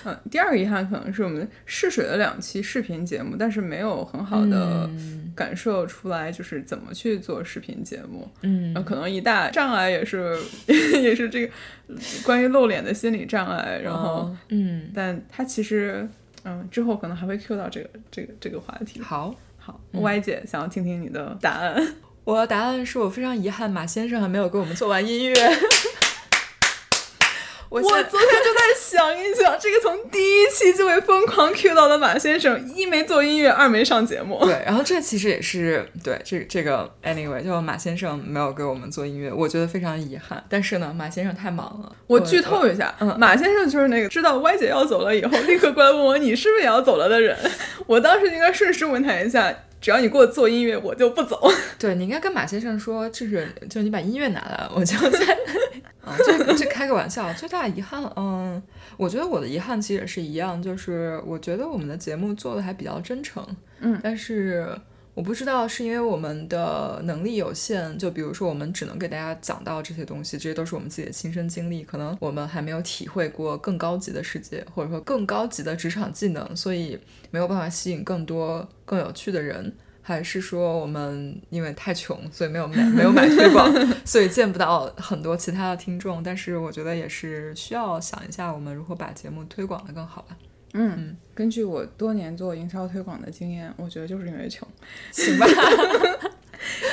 [0.04, 4.90] 嗯，第二个遗憾可能是我们试水了两期视频节目，但是没有很好的
[5.36, 8.28] 感受出来，就是怎么去做视频节目。
[8.42, 11.52] 嗯可能一大障碍也是 也是这个
[12.24, 13.78] 关于露脸的心理障碍。
[13.84, 16.08] 然后，嗯，但它其实
[16.42, 19.00] 嗯之后可能还会 Q 到这个这个这个话题。
[19.00, 21.86] 好，好，Y 姐想要听听你的答案。
[22.28, 25.34] 我的答案是我非常遗憾，马先生还没有给我们做完音乐。
[27.70, 34.44] 我我昨天就在想一想，这个从第一期就被疯狂 Q 到的马先生，一没做音乐，二没上节目。
[34.44, 40.44] 对，然后这其实也是对这这个 anyway，就马先生没有给我们做音乐，我觉得非常遗憾。
[40.50, 47.34] 但是呢，马先生太忙了，我剧透一下，嗯马先生就是那个知道歪姐要走了以后，立刻过来问我你是不是也要走了的人。
[47.86, 51.40] 我当时应该顺势问他一下，只要你给我做音乐，我就不走。
[51.78, 55.18] 对你应该跟马先生说，就是就是你把音乐拿来，我就在
[56.04, 57.32] 啊，这这开个玩笑。
[57.34, 58.60] 最大的遗憾，嗯，
[58.96, 63.46] 我觉得我的遗憾其实也是一样，就是我觉得我们的节目做的还比较真诚，
[63.80, 64.66] 嗯，但是
[65.18, 76.96] 我不知道是因为我们的能力有限，就比如说我们只能给大家讲到这些东西，这些都是我们自己的亲身经历，可能我们还没有体会过更高级的世界，或者说更高级的职场技能，所以
[77.32, 79.74] 没有办法吸引更多更有趣的人。
[80.02, 83.68] 还是说我们因为太穷，所以没有买没有买推广，
[84.06, 86.22] 所以见不到很多其他的听众。
[86.22, 90.36] 但是我觉得也是需要想一下，我们如何把节目推广的更好吧。
[90.74, 94.66] 嗯，根据我多年做营销推广的经验，我觉得就是因为穷。
[95.12, 95.46] 行吧，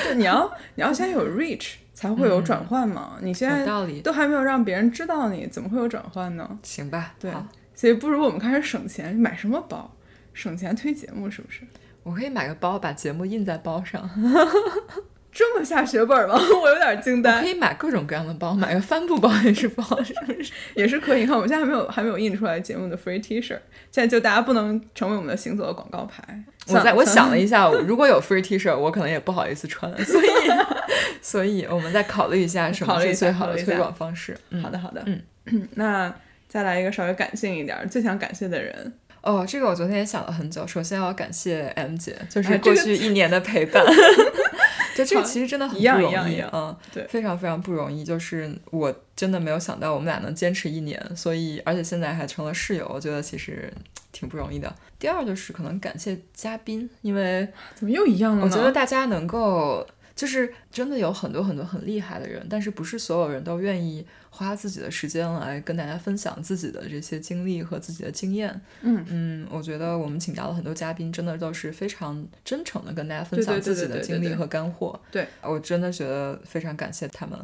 [0.04, 3.18] 就你要你要先有 reach 才会有转换嘛。
[3.20, 3.64] 你现在。
[4.02, 6.58] 都还没有让别人知道你，怎么会有转换呢？
[6.62, 7.30] 行吧，对
[7.74, 9.94] 所以不如我们开始省钱，买什么包？
[10.32, 11.62] 省钱推节目是不是？
[12.02, 14.08] 我可以买个包，把节目印在包上。
[15.36, 16.34] 这么下血本吗？
[16.62, 17.46] 我有点惊呆可。
[17.46, 20.50] 以买各种各样的包，买个帆布包也是包，是不是？
[20.74, 21.20] 也是可以。
[21.20, 23.48] 你看，我们现在还没有还没有印出来节目的 free T 恤，
[23.90, 26.42] 现在就大家不能成为我们的行走的广告牌。
[26.68, 30.26] 我在我想了一，下，如果有 free T 恤，我可能也不好意思穿， 所以，
[31.20, 34.34] 所以我们再考虑一下什么是最好的推广方式。
[34.48, 36.10] 嗯好的好的，嗯， 那
[36.48, 38.94] 再来一个稍微感性一点儿，最想感谢的人。
[39.20, 40.66] 哦，这个我昨天也想了很久。
[40.66, 43.84] 首先要感谢 M 姐，就是过去一年的陪伴。
[44.96, 48.02] 对，这个其实真的很不容易，一样一样嗯，对非常非常不容易。
[48.02, 53.70] 就是我真的没有想到我们俩能坚持一年，所以而且现在还成了室友，我觉得其实
[54.10, 54.74] 挺不容易的。
[54.98, 58.44] 第二就是可能感谢嘉宾，因为怎么又一样了呢？
[58.44, 68.60] 我觉得大家能够，就是真的有很多很多很厉害的人，但是不是所有人都愿意花自己的时间来跟大家分享自己的这些经历和自己的经验。
[68.82, 75.00] 嗯嗯，我觉得我们请到了很多嘉宾，真的都是非常真诚的跟大家分享自己的经历和干货。
[75.10, 77.38] 对我真的觉得非常感谢他们。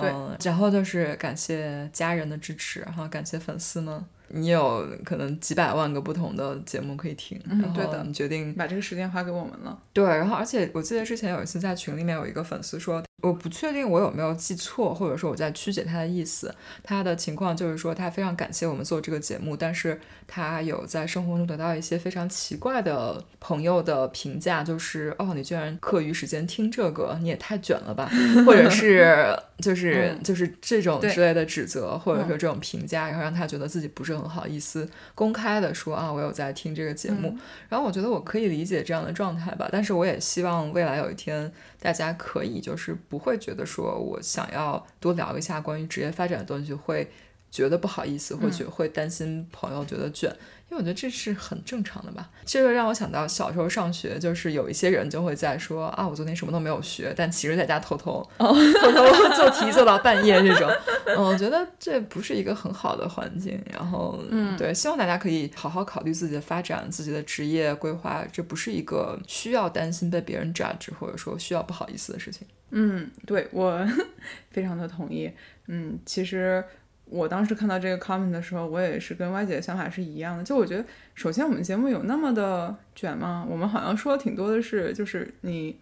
[0.00, 4.02] 嗯，然后就是感谢家人的支持，然后感谢粉丝们。
[4.30, 9.78] 你有可能几百万个不同的节目可以听，然后嗯对的你决定把这个时间花给我们了。
[9.92, 16.54] 对，然后而且我记得之前有一次在群里面有一个粉丝说，我不确定我有没有记错，或者说我在曲解他的意思。
[16.84, 28.08] 他的情况就是说，他非常感谢我们做这个节目，但是他有在生活中得到一些非常奇怪的朋友的评价，就是哦，你居然课余时间听这个，你也太卷了吧，
[28.46, 37.36] 或者是就是就是这种之类的指责，或者说这种评价，然后让他觉得自己不是很好意思公开的说啊，我有在听这个节目。
[37.68, 42.98] 然后我觉得我可以理解这样的状态吧，但是我也希望未来有一天大家可以就是。
[43.08, 47.10] 不会觉得说我想要多聊一下关于职业发展的东西，会
[47.50, 50.30] 觉得不好意思，或者会担心朋友觉得卷，
[50.70, 52.30] 因为我觉得这是很正常的吧。
[52.44, 60.70] 这个让我想到小时候上学，就是有一些人就会在说啊，我昨天什么都没有学，但其实在家偷偷偷偷 做题做到半夜这种。
[61.06, 63.58] 嗯，我觉得这不是一个很好的环境。
[63.72, 72.46] 然后，嗯，对，希望大家可以好好考虑自己的发展、自己的职业规划，这不是一个需要担心被别人 judge 或者说需要不好意思的事情。
[72.70, 73.82] 嗯，对我
[74.50, 75.30] 非常的同意。
[75.68, 76.62] 嗯，其实
[77.10, 80.44] 我当时看到这个 comment 的时候，我也是跟 Y 姐的想法是一样的。
[80.44, 83.46] 就我觉得，首先我们节目有那么的卷吗？
[83.48, 85.76] 我们好像说挺多的是，就是你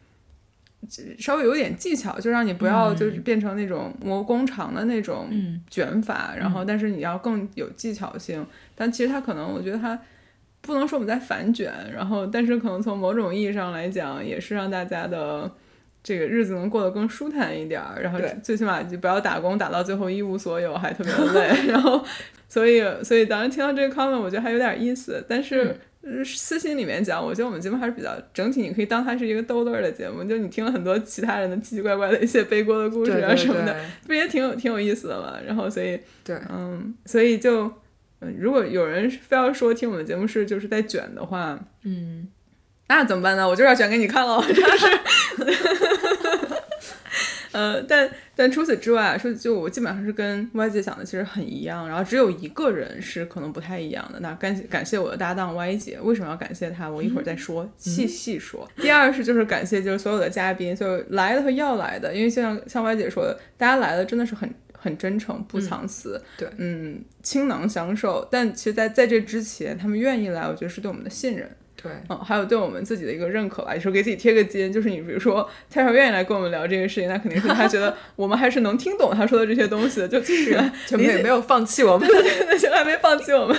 [1.19, 5.29] 稍微有点技巧，就让你不要就是变成那种磨工长的那种
[5.69, 8.47] 卷法，然后但是你要更有技巧性。
[8.75, 9.99] 但其实它可能，我觉得它
[10.61, 15.51] 不能说我们在反卷，然后但是可能从某种意义上来讲，也是让大家的。
[16.07, 21.49] 这个日子能过得更舒坦一点儿，然后最起码就不要打工打到最后一无所有，还特别的累。
[21.67, 22.01] 然后，
[22.49, 25.25] 所以，所以当时听到这个 comment，我觉得还有点意思。
[25.29, 25.77] 但是
[26.25, 30.23] 私信里面讲，我觉得我们节目还是比较整体，你可以当它是一个逗乐儿的节目。
[30.23, 35.37] 就你听了很多其他人的奇奇怪怪的一些背锅的故事啊什么的，不也挺有挺有意思的嘛？
[35.45, 37.65] 然后，所以，对，嗯，所以就，
[38.21, 42.29] 嗯，如果有人非要说听我们节目是就是在卷的话，嗯。
[42.89, 43.49] 那怎么办呢？
[43.49, 44.87] 我就是要卷给你看了，真是。
[47.57, 54.21] 呃，但但除此之外，说就我基本上是跟歪姐讲的其实很一样，然后只有一个人是可能不太一样的。
[54.21, 56.87] 那感感谢我的搭档歪姐，为什么要感谢她？
[56.91, 58.69] 我一会儿再说，细细说。
[58.77, 68.29] 第二是就是感谢就是所有的嘉宾，就来的和要来的，因为像像歪姐说的，大家来的真的是很很真诚，不藏私，对，嗯，倾囊相授。
[68.31, 71.51] 但其实，在在这之前，他们愿意来，我觉得是对我们的信任。
[71.81, 83.57] 对，嗯，还有对我们自己的一个认可吧，有时候给自己贴个金，就是你比如说蔡少愿意来跟我们聊这个事情，那肯定是他觉得 我们还是能听懂他说的这些东西的，就是就没没有放弃我们，对，就还没放弃我们，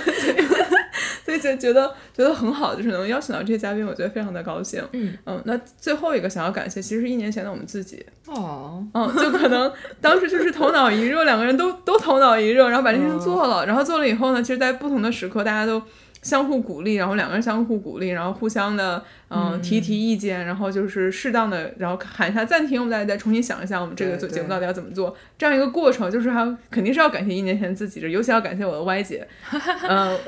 [1.24, 4.82] 所以 就觉得觉得很好，就是能邀请到这些嘉宾，我觉得非常的高兴。
[4.92, 8.04] 嗯嗯，那最后一个想要感谢，其实是一年前的我们自己。
[8.26, 15.80] 哦，嗯，就可能当时就是头脑一热，两个人都都头脑一热，然后把这事情做了，然后做了以后呢，其实，在不同的时刻，大家都。
[16.22, 29.26] 相互鼓励，然后两个人相互鼓励，然后互相的嗯提提意见，然后就是适当的，然后喊一下暂停，我们大家再重新想一下，我们这个做节目到底要怎么做，这样一个过程，就是还肯定是要感谢一年前自己，这尤其要感谢我的 Y 姐。
[29.88, 30.18] 嗯，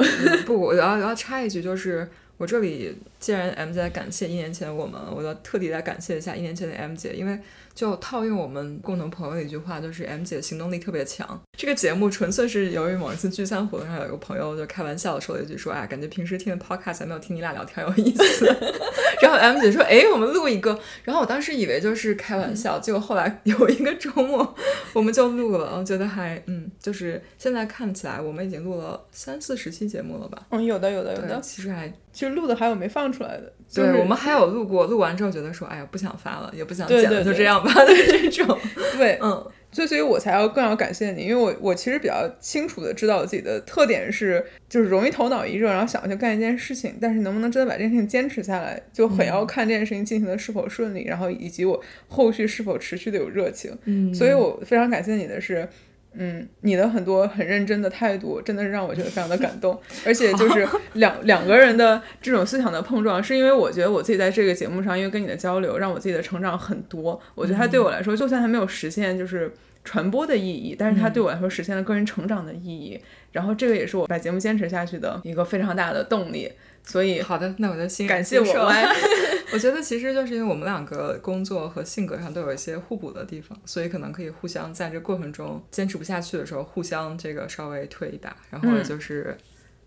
[0.47, 7.39] 不，我要我要插一句，就是我这里既然 M 姐感谢一年前我们，我要特地来感谢一下一年前的 M 姐，因为。
[7.81, 11.41] 就套用我们共同朋友的一句话，就是 M 姐行动力特别强。
[11.57, 18.45] 这个节目纯粹是由于某一次聚餐活动上，有一个朋友就开玩笑的说了一句，说哎，感觉平时听的 podcast 还没有听你俩聊天有意思。
[19.23, 20.79] 然后 M 姐说，哎，我们录一个。
[21.05, 24.55] 然后我当时以为就是开玩笑，结果后来有一个周末
[24.93, 30.47] 我们就录了，我觉得还嗯，就是现在看起来我们已经录了三四十期节目了吧？
[30.51, 31.41] 嗯，有的，有的，有的。
[31.41, 33.53] 其实还其实录的还有没放出来的。
[33.73, 38.59] 对，我们还有录过，录完之后觉得说，哎呀，不想发了，也不想剪了，就这样吧 的这种。
[38.99, 39.31] 对，嗯，
[39.71, 53.73] 所以，所以我才要更要感谢你，因为我我其实比较清楚的知道我自己的特点是，就是容易头脑一热，然后想去干一件事情，但是能不能真的把这件事情坚持下来，就很要看这件事情进行的是否顺利，然后以及我后续是否持续的有热情。
[53.85, 55.69] 嗯，所以我非常感谢你的是。
[56.13, 59.81] 嗯，你的很多很认真的态度，真的是让我觉得非常的感动。
[60.05, 67.21] 而且就是两 两个人的这种思想的碰撞，是因为我觉得我自己在这个节目上，因为跟你的交流，让我自己的成长很多。
[67.35, 69.53] 我觉得它对我来说，就算还没有实现就是
[69.85, 73.01] 传播的意义，但是它对我来说实现了个人成长的意义。
[73.33, 76.51] 然后这个也是我把节目坚持下去的一个非常大的动力。
[76.85, 78.73] 所以好的，那我就先感谢我。
[79.53, 89.37] 我觉得其实就是因为我们两个工作和性格上都有一些互补的地方，所以可能可以互相在这过程中坚持不下去的时候，互相这个稍微退一把，然后就是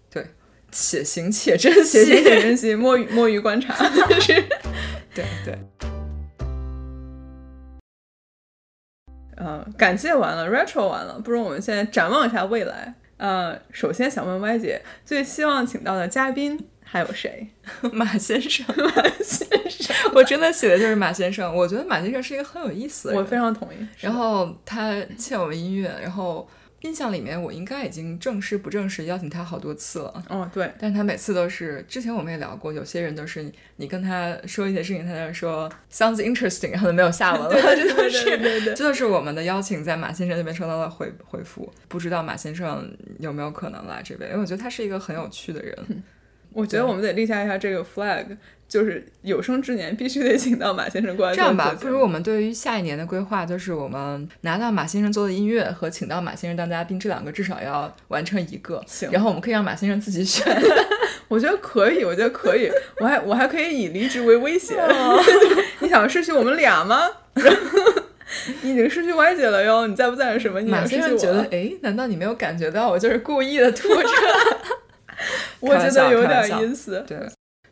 [0.09, 0.25] 对，
[0.69, 3.73] 且行且珍惜，且行且珍惜，摸鱼摸鱼观察，
[4.19, 4.43] 是
[5.13, 5.57] 对对。
[9.37, 12.93] 嗯，感谢完了，retro 完了，不如我们现在展望一下未来。
[13.17, 17.47] 呃，首先想问歪姐，最希望请到的嘉宾还有谁？
[17.91, 21.51] 马先生，马先生，我真的写的就是马先生。
[21.51, 23.87] 我觉得马先生是一个很有意思的人，我非常同意。
[23.99, 26.47] 然后他欠我们音乐，然后
[26.81, 30.23] 印象里面我应该已经正式不正式邀请他好多次了。
[30.29, 37.49] 哦，对，但是他每次都是，之前我们也聊过，有些人都是你你跟他说一些事情，他在说 sounds interesting，然后就没有下文了。
[37.59, 44.29] 对对这都是对对对这都是我们的邀请在马先生那边收到了回回复，不知道马先生有没有可能来这边？
[44.29, 46.03] 因为我觉得他是一个很有趣的人。
[46.53, 48.25] 我觉得我们得立下一下这个 flag，
[48.67, 51.35] 就是有生之年必须得请到马先生过来。
[51.35, 58.83] 这样吧，不如我们对于下一年的规划，就是我们拿到马先生做的音乐和请到马先生当嘉宾这两个至少要完成一个。
[58.87, 60.45] 行然后我们可以让马先生自己选。
[61.27, 64.75] 我觉得可以，我觉得可以，我还我还可以以离职为威胁。
[65.79, 67.09] 你想失去我们俩吗？
[68.61, 70.59] 你已经失去 Y 姐了哟，你在不在什么？
[70.61, 74.09] 你马先生觉得，哎，难道你没有感觉到我就是故意的拖着？
[75.59, 77.03] 我觉得有点意思。
[77.07, 77.17] 对，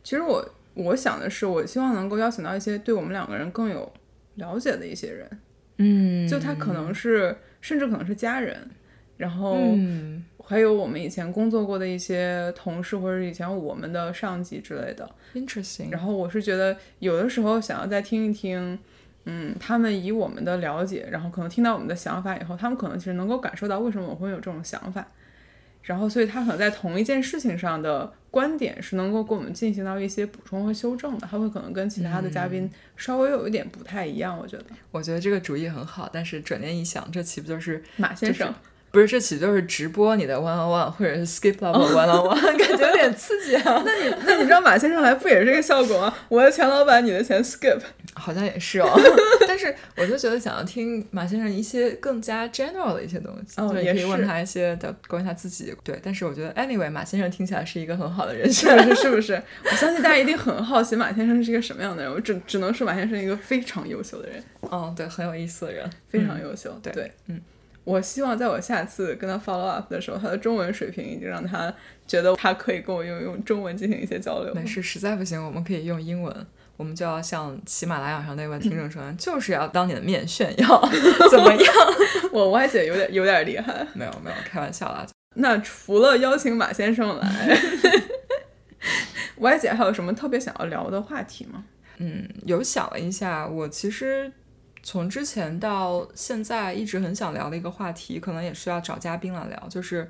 [0.03, 0.43] 其实我
[0.73, 3.91] 我想的是，我希望能够邀请到一些对我们两个人更有
[4.35, 5.29] 了解的一些人，
[5.77, 8.69] 嗯，就他可能是，甚至可能是家人，
[9.17, 15.09] 然后嗯还有我们以前工作过的一些同事，或者以前我们的上级之类的。
[15.33, 15.89] ，interesting。
[15.91, 18.77] 然后我是觉得有的时候想要再听一听，
[19.25, 25.07] 嗯，他们以我们的了解，然后可能听到我们的想法以后，他们可能其实能够感受到为什么我会有这种想法，
[25.81, 34.65] 然后所以他可能在同一件事情上的观点是能够给我们进行到一些补充和修正的，他会可能跟其他的嘉宾稍微有一点不太一样，我觉得。
[34.91, 38.53] 我觉得这个主意很好，但是转念一想，这岂不就是马先生，
[38.91, 43.81] 不是这岂不就是直播你的 one on one 或者是 skip level one on one，感觉有点刺激啊。
[43.85, 46.13] 那你那你知道马先生来不也是这个效果吗？
[46.27, 47.79] 我的钱老板，你的钱 skip。
[48.13, 48.89] 好像也是哦，
[49.47, 55.97] 但是我就觉得想要听马先生一些更加 general 的一些东西，也可以问他一些的关于他自己，对。
[56.03, 59.01] 但是我觉得 anyway，马先生听起来是一个很好的人是选，不 是？
[59.03, 59.41] 是不是？
[59.63, 62.11] 我相信大家一定很好奇马先生是一个什么样的人。
[62.11, 66.77] 我只只能说马先生是一个非常优秀的人，嗯，对，很有意思的人，非常优秀。
[66.83, 67.39] 对对嗯。
[67.83, 71.73] 我希望在我下次跟他 follow up 的时候，他的中文水平已经让他
[72.05, 74.53] 觉得他可以跟我用用中文进行一些交流。
[74.53, 76.45] 没事，实在不行我们可以用英文。
[76.77, 80.89] 我们就要像喜马拉雅上那位听众说，就是要当你的面炫耀，
[81.29, 81.73] 怎么样？
[82.31, 83.85] 我 Y 姐有点有点厉害。
[83.93, 85.05] 没有没有，开玩笑啦。
[85.35, 87.57] 那除了邀请马先生来，
[89.37, 91.63] Y 姐还有什么特别想要聊的话题吗？
[91.97, 94.31] 嗯，有想了一下，我其实
[94.83, 100.09] 从之前到现在一直很想聊的一个话题，可能也需要找嘉宾来聊，就是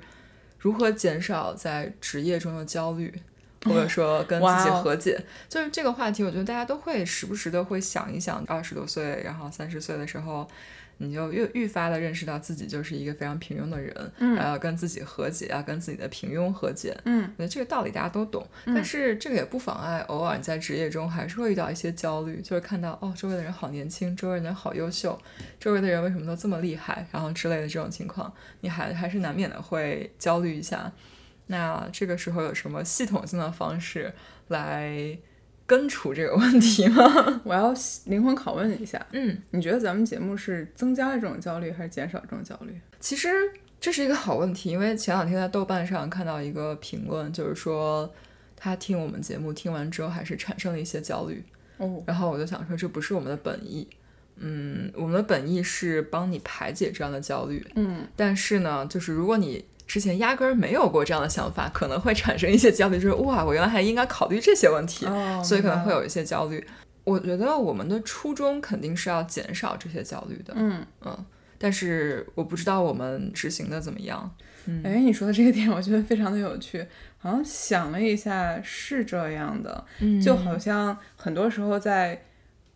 [0.58, 3.12] 如何减少在职业中的焦虑。
[3.64, 10.44] 或者说跟自己和解就是这个话题，我觉得大家都会时不时的会想一想，二十多岁，然后三十岁的时候，
[11.02, 16.96] 你就越愈发的认识到自己就是一个非常平庸的人，嗯然后要跟自己和解，要跟自己的平庸和解。
[17.04, 25.20] 嗯我觉得这个道理大家都懂，但是这个也不妨碍偶尔你在职业中还是会遇到一些焦虑，就是看到哦周围的人好年轻，周围的人好优秀，
[25.58, 30.92] 周围的人为什么都这么厉害，然后之类的这种情况，你还还是难免的会焦虑一下。
[31.48, 34.14] 那这个时候有什么系统性的方式
[34.48, 35.18] 来
[35.66, 37.40] 根除这个问题吗？
[37.44, 37.74] 我要
[38.06, 42.78] 灵魂拷问一下，嗯，你觉得咱们节目是增加了这种焦虑，还是减少这种焦虑？
[43.00, 43.28] 其实
[43.80, 48.12] 这是一个好问题，因为前两天在豆瓣上看到一个评论，就是说
[48.56, 51.42] 他听我们节目听完之后还是产生了一些焦虑，
[51.78, 53.88] 哦，然后我就想说这不是我们的本意，
[54.36, 66.66] 嗯，我们的本意是帮你排解这样的焦虑，嗯，但是呢，就是如果你之前压根儿没有过这样的想法，可能会产生一些焦虑，就是哇，我原来还应该考虑这些问题，哦所以可能会有一些焦虑。
[67.04, 71.24] 我觉得我们的初衷肯定是要减少这些焦虑的，嗯，嗯，
[71.58, 74.34] 但是我不知道我们执行的怎么样。
[74.82, 76.86] 哎，你说的这个点，我觉得非常的有趣。
[77.18, 82.22] 好像想了一下，是这样的，嗯就好像很多时候在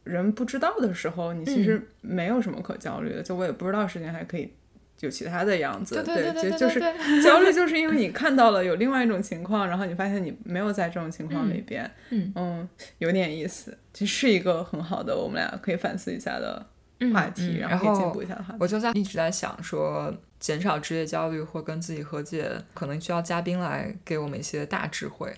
[0.04, 3.22] 人不知道的时候，你其实没有什么可焦虑的。
[3.22, 4.52] 就我也不知道事情还可以
[5.00, 6.80] 有其他的样子，对就就是
[7.22, 12.68] 焦虑，就是因为你看到了有另外一种情况，然后你发现你没有在这种情况里边，嗯
[12.98, 13.76] 有点意思。
[13.92, 16.66] 其实是一个很好的，我们俩可以反思一下的
[17.12, 18.58] 话题，嗯然后可以进步一下的话题。
[18.60, 25.34] 我就在一直在想说，减少职业焦虑或跟自己和解，可能需要嘉宾来给我们一些大智慧。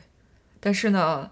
[0.60, 1.30] 但是呢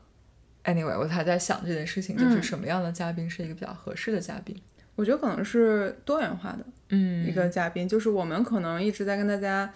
[0.65, 4.57] ，anyway，我还在想这件事情，就是嗯什么样的嘉宾是一个比较合适的嘉宾。
[4.97, 9.73] 我觉得可能是多元化的，嗯一个嘉宾，就是我们可能一直在跟大家，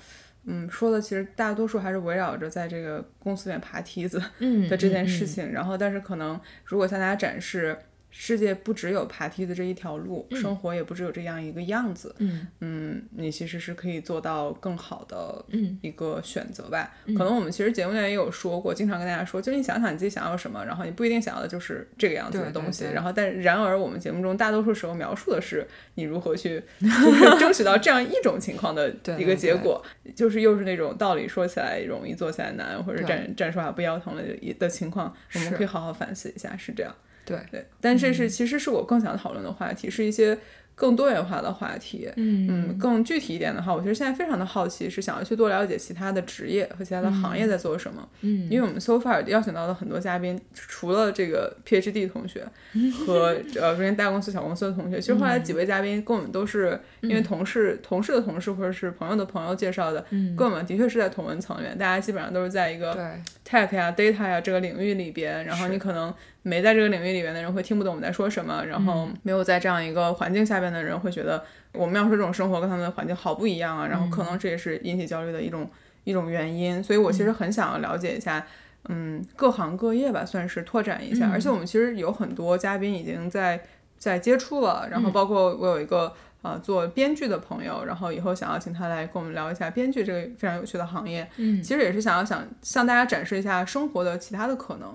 [0.47, 5.53] 嗯，说的其实大多数还是围绕着在这个公司里面爬梯子嗯的这件事情。
[5.53, 7.77] 然后，但是可能如果向大家展示
[8.11, 12.15] 世界不只有爬梯子这一条路，生活也不只有这样一个样子。
[12.19, 16.93] 嗯嗯，你其实是可以做到更好的嗯一个选择吧。
[17.07, 22.85] 可能我们其实节目里面也有说过，经常跟大家说，就你想想你自己想要什么，然后你不一定想要的就是这个样子的东西。
[22.85, 29.81] 对然后，但然而我们节目中大多数时候描述的是你如何去就是 争取到这样一种情况的 一个结果，
[30.17, 36.93] 就是又是那种道理说起来容易做起来难，或者站站说话不腰疼了的的情况，我们可以好好反思一下，是这样。
[37.31, 38.15] 对，对，但这嗯。
[38.15, 40.37] 是其实是我更想讨论的话题，是一些
[40.75, 42.11] 更多元化的话题。
[42.17, 42.47] 嗯。
[42.51, 48.09] 嗯，更具体一点的话，我其实现在非常的好奇，是想要去多了解其他的职业和其他的行业在做什么。
[48.23, 48.49] 嗯。
[48.51, 52.47] 因为我们 so far 邀请到的很多嘉宾，除了这个 PhD 同学
[53.07, 60.35] 和呃之前大公司、小公司的同学，其实后来几位嘉宾跟我们都是因为同事、同事的同事或者是朋友的朋友介绍的，嗯。
[60.35, 63.05] 跟我们的确是在同文层面，大家基本上都是在一个对
[63.51, 71.43] tech 呀、data 呀这个领域里边，然后你可能没在这个领域里边的人会听不懂我们在说什么，然后没有在这样一个环境下边的人会觉得
[71.73, 75.69] 我们要说这种生活跟他们的环境好不一样啊，然后可能这也是引起焦虑的一种
[76.05, 78.47] 一种原因，所以我其实很想要了解一下。
[78.89, 81.29] 嗯，各行各业吧，算是拓展一下。
[81.31, 83.61] 而且我们其实有很多嘉宾已经在
[83.99, 86.11] 在接触了，然后包括我有一个
[86.43, 91.29] 呃做编剧的朋友，然后以后想要请他来跟我们聊一下编剧这个非常有趣的行业。
[91.37, 94.95] 嗯其实也是想要想向大家展示一下生活的其他的可能，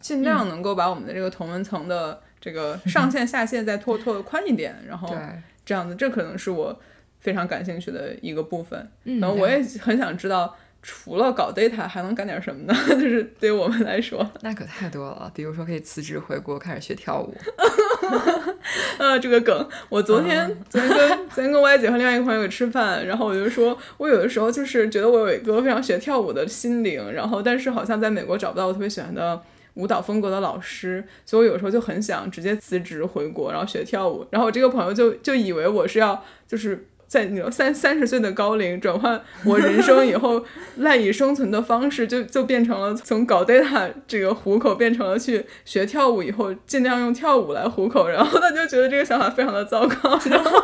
[0.00, 5.18] 尽量能够把我们的这个同文层的这个上限下限再拓拓的宽一点，然后对，
[5.64, 6.78] 这样子，这可能是我
[7.20, 8.88] 非常感兴趣的一个部分。
[9.04, 10.56] 嗯然后我也很想知道。
[10.88, 12.74] 除了搞 data 还能干点什么呢？
[12.90, 17.34] 就是对于我们来说，那可太多了，比如说可以辞职回国开始学跳舞，
[18.98, 29.40] 呃，这个梗，我昨天、昨天跟昨天跟歪姐和另外一个朋友吃饭，然后我就说，我有的时候就是觉得我有一个非常喜欢跳舞的心灵，然后但是好像在美国找不到我特别喜欢的
[29.74, 34.26] 舞蹈风格的老师，所以我有时候就很想直接辞职回国，然后学跳舞。
[34.30, 36.86] 然后我这个朋友就就以为我是要就是。
[37.06, 40.44] 在那种三三十岁的高龄转换我人生以后
[40.78, 50.62] 赖以生存的方式，就就变成了从搞 data 这个糊口变成了去学跳舞以后尽量用跳舞来糊口，然后他就觉得这个想法非常的糟糕， 然后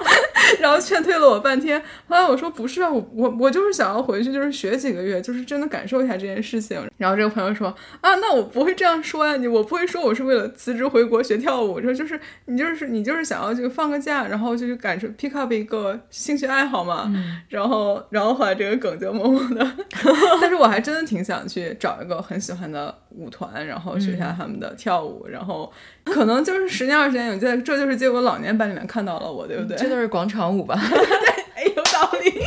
[0.61, 1.81] 然后劝退了我半天。
[2.09, 6.79] 后来我说不是啊，我我我就是想要回去，就是学几个月，就是真的感受一下这件事情。
[6.99, 7.69] 然后这个朋友说
[8.01, 15.99] 啊，那我不会这样说呀，你我不会说我是为了辞职回国学跳舞，说就是你就是你就是想要这个放个假，然后就去感受 pick up 一个
[16.37, 17.13] 兴趣爱好嘛。
[17.49, 19.73] 然后然后后来这个梗就默默的，
[20.41, 25.71] 但是我还真的挺想去找一个很喜欢的舞团，然后学一下他们的跳舞，然后
[26.05, 29.77] 可能就是十年二十年，我觉得这就是结果老年版里面看到了我，对不对？
[29.77, 30.75] 这就是广场舞吧？
[31.55, 32.43] 哎，有道理。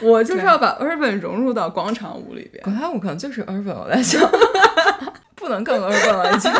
[0.02, 2.62] 我就是要把 urban 融入到广场舞里边。
[2.62, 4.22] 广场舞可能就是 urban，我在想，
[5.34, 6.52] 不能更 urban 了，已经。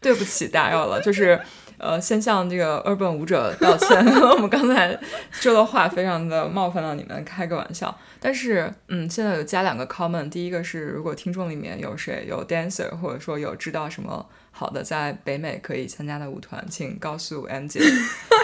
[0.00, 1.38] 对不起，打扰了，就是
[1.78, 3.88] 呃，先向这个 urban 舞者道歉，
[4.32, 4.98] 我们刚才
[5.30, 7.96] 说的话非常的冒犯到你们，开个玩笑。
[8.18, 17.80] 但是，嗯，现在有加两个 comment，第一个是如果听众里面有谁有 dancer，或者说有知道什么好的在北美可以参加的舞团，请告诉 M 姐。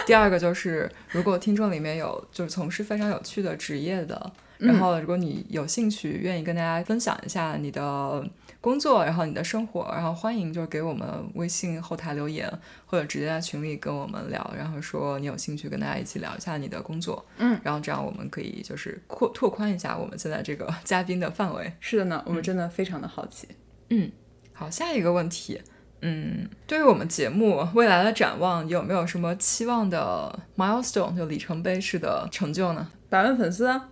[0.05, 8.23] 第二个就是如果听众里面有就是从事非常有趣的职业的，然后如果你有兴趣，愿意跟大家分享一下你的
[8.63, 12.49] 工作，然后你的生活，然后欢迎就是给我们微信后台留言，
[12.85, 21.73] 或者直接在群里跟我们聊，然后说你有兴趣跟大家一起聊一下你的工作，嗯，然后这样我们可以就是扩拓宽一下我们现在这个嘉宾的范围。
[21.81, 23.49] 是的呢，我们真的非常的好奇。
[23.89, 24.09] 嗯
[24.53, 25.61] 好，下一个问题。
[25.99, 32.89] 嗯，对于我们节目未来的展望，有没有什么期望的 milestone 就里程碑式的成就呢？
[33.09, 33.89] 百万粉丝啊，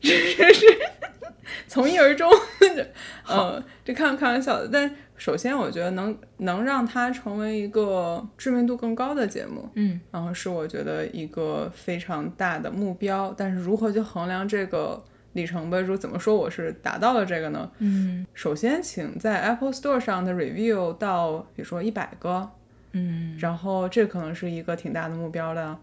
[0.00, 0.08] 这
[0.54, 0.66] 是
[1.66, 2.30] 从一而终。
[3.26, 13.34] 呃，这开开玩笑的，但首先我觉得能能让它成为一个知名度更高的节目，嗯，然后是我觉得一个非常大的目标。
[13.36, 15.80] 但是如何去衡量这个里程碑？
[15.80, 17.70] 如怎么说我是达到了这个呢？
[17.78, 22.50] 嗯首先，请在 Apple Store 上的 review 到，比如说一百个，
[22.92, 25.76] 嗯，然后这可能是一个挺大的目标的。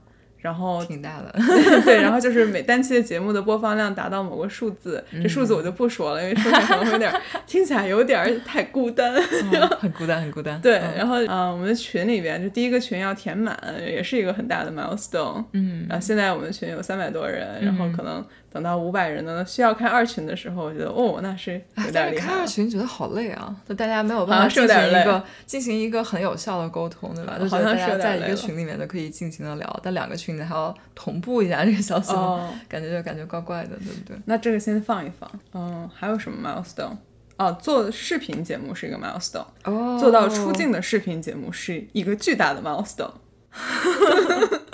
[0.46, 1.34] 然后挺大的。
[1.84, 9.12] 对，然后就是每单期的节目的播放量达到某个数字，这数字我就不说了，因为说起来可能会有点儿 听起来有点儿太孤单。
[9.16, 10.62] 嗯很孤单，很孤单。
[10.62, 15.44] 对，嗯然后啊、呃我们的群里边就第一个群要填满，也是一个很大的 milestone。
[15.54, 18.24] 嗯然后现在我们群有三百多人，然后可能
[18.56, 22.40] 等到五百人呢，需要开二群的时候，我觉得哦，那是有哎但是开点厉害了。
[22.40, 27.38] 二群觉得好累啊，就大家没有办法进行一个进行一个很有效的沟通，对吧？
[27.38, 34.16] 就觉好像得大家在一个群里面就可以尽情的聊，但两个群里还要同步一下这个消息，哦，感觉就感觉怪怪的，对不对？
[34.24, 35.30] 那这个先放一放。
[35.54, 36.96] 嗯，还有什么 milestone？
[37.36, 43.12] 哦，做视频节目是一个 milestone，哦做到出镜的视频节目是一个巨大的 milestone。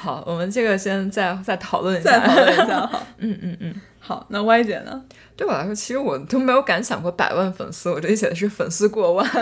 [0.00, 2.12] 好，我们这个先再再讨论一下。
[2.12, 3.02] 再讨论一下好。
[3.18, 5.02] 嗯嗯嗯，好，那 Y 姐呢？
[5.36, 9.28] 对我来说，其实我都没有敢想过百万粉丝，我这里写的是粉丝过万。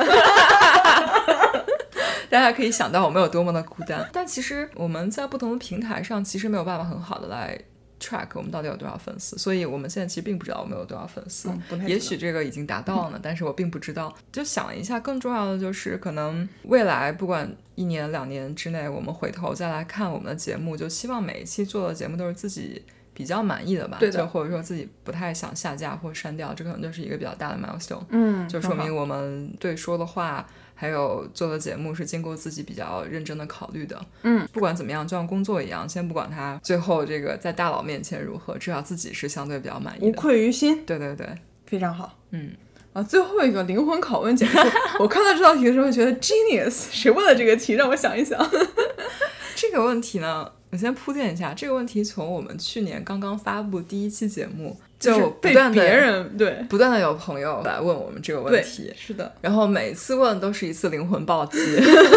[2.29, 4.07] 大家可以想到我们有多么的孤单。
[4.13, 7.59] 但其实我们在不同的平台上，其实没有办法很好的来
[8.07, 11.49] track 我们到底有多少粉丝，所以我们现在其实并不知道我们有多少粉丝。
[11.71, 14.15] 嗯也许这个已经达到了呢，但是我并不知道。
[14.31, 22.83] 就想一下，更重要的就是可能未来不管一年两年之内，我们回头再来看我们的节目，就希望每一期做的节目都是自己。
[23.17, 28.05] 比较满意的吧，对的就或者说自己不太想下架或删掉，这可能就是一个比较大的 milestone。
[28.11, 30.47] 嗯就说明我们对说的话，
[30.79, 33.99] 还有做的节目是经过自己比较认真的考虑的。
[34.23, 40.17] 嗯，不管怎么样，就像工作一样，先不管他最后这个在大佬面前如何，至少自己是相对比较满意无的。
[40.19, 41.27] 愧于心，对对对，
[41.65, 42.17] 非常好。
[42.33, 42.51] 嗯，
[42.93, 44.59] 啊，最后一个灵魂拷问简直，
[45.01, 47.73] 我看到这道题的时候觉得 genius， 谁问的这个题？
[47.73, 48.39] 让我想一想。
[49.57, 61.59] 这个问题呢，我先铺垫一下，这个问题从我们去年刚刚发布第一期节目，就不被断的别人对不断的有朋友来问我们这个问题，是的，然后每次问都是一次灵魂暴击。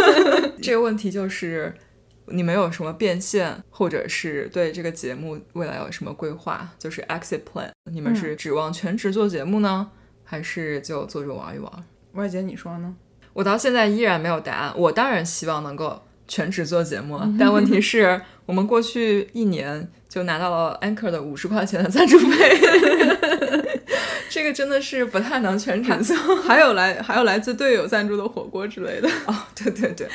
[0.61, 1.73] 这个问题就是
[2.27, 6.69] 你们有什么变现，或者是对这个节目未来有什么规划？
[6.77, 9.89] 就是 exit plan，你们是指望全职做节目呢，
[10.23, 11.71] 还是就做着玩一玩？
[12.13, 12.95] 外姐你说呢？
[13.33, 14.73] 我到现在依然没有答案。
[14.75, 22.59] 我当然希望能够全职做节目了，但问题 是我们过去一年就拿到了 Anchor 的五十块钱的赞助费，
[24.29, 26.17] 这个真的是不太能全程送。
[26.43, 29.07] 还有来还有来自队友赞助的火锅之类的。
[29.27, 30.07] 哦，对对对，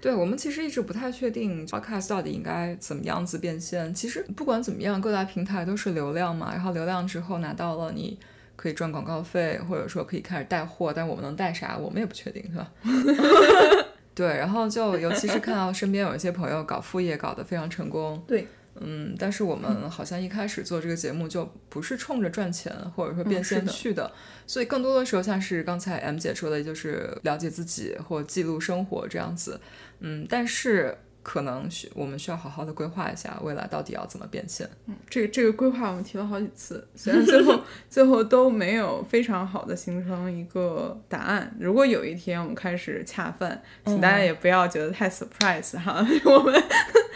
[0.00, 3.94] 对我们其实一直不太确定 podcast 到底应该怎么样子变现。
[3.94, 8.18] 其实不管怎么样，各大平台都是流量嘛，然后流量之后拿到了你。
[8.54, 12.70] 可以赚广告费，或者说可以开始带货，但我们能带啥，我们也不确定，是吧？
[14.14, 18.46] 对，然后就尤其是看到身边有一些朋友搞副业搞得非常成功，对，
[18.80, 24.10] 嗯，但是我们好像一开始做这个节目就不是冲着赚钱或者说变现去的，
[24.46, 29.60] 所以更多的时候像是刚才 M 姐说的，就是了解自己或记录生活这样子，
[30.00, 34.68] 嗯，但是可能需我们需要好好的规划一下未来到底要怎么变现。
[34.86, 41.54] 嗯这个这个规划我们提了好几次，虽然最后 最后都没有非常好的形成一个答案。
[41.60, 46.60] 如果有一天我们开始恰饭，请大家也不要觉得太 surprise 哈， 我们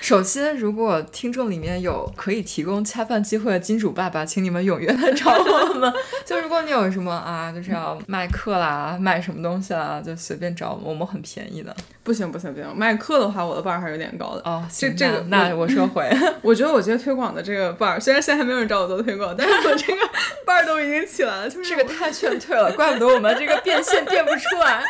[0.06, 5.92] 首先，如果听众里面有可以提供恰饭机会的金主爸爸，请你们踊跃来找我们。
[6.24, 11.74] 就如果你有什么啊，就是要卖课啦、卖什么东西啦，就随便找我们，我们很便宜的。
[12.04, 14.42] 不行不行不行，卖课的话我的 bar 还是有点高的。
[14.48, 16.08] 哦，这这个那那我收回。
[16.40, 20.02] 我觉得我觉得推广的这个 bar，虽然现在还没有人找我做推广，但是我这个
[20.46, 24.84] bar 都已经起来了，就是这个太劝退了，怪不得我们这个变现变不出来。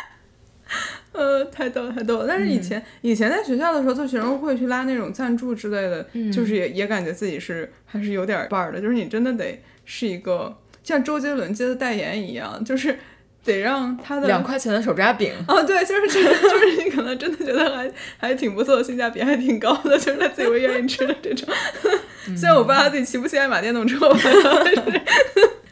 [1.13, 2.25] 呃，太逗了，太逗了。
[2.27, 12.97] 但是以前、以前在学校的时候做学生会去拉那种赞助之类的，就是也也感觉自己是还是有点伴儿的，就是你真的得是一个像周杰伦接的代言一样，就是
[13.43, 21.47] 得让他的两块钱的手抓饼，啊，对，就是这，就是你可能真的觉得还还挺不错，性价比还挺高的，就是他自己会愿意吃的这种。
[22.35, 23.97] 虽然我不知道他自己骑不骑爱玛电动车，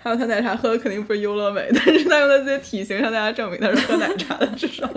[0.06, 4.88] 还有他奶茶喝的肯定不是优乐美，但是他用他自己的体型向大家证明他是喝奶茶的，至少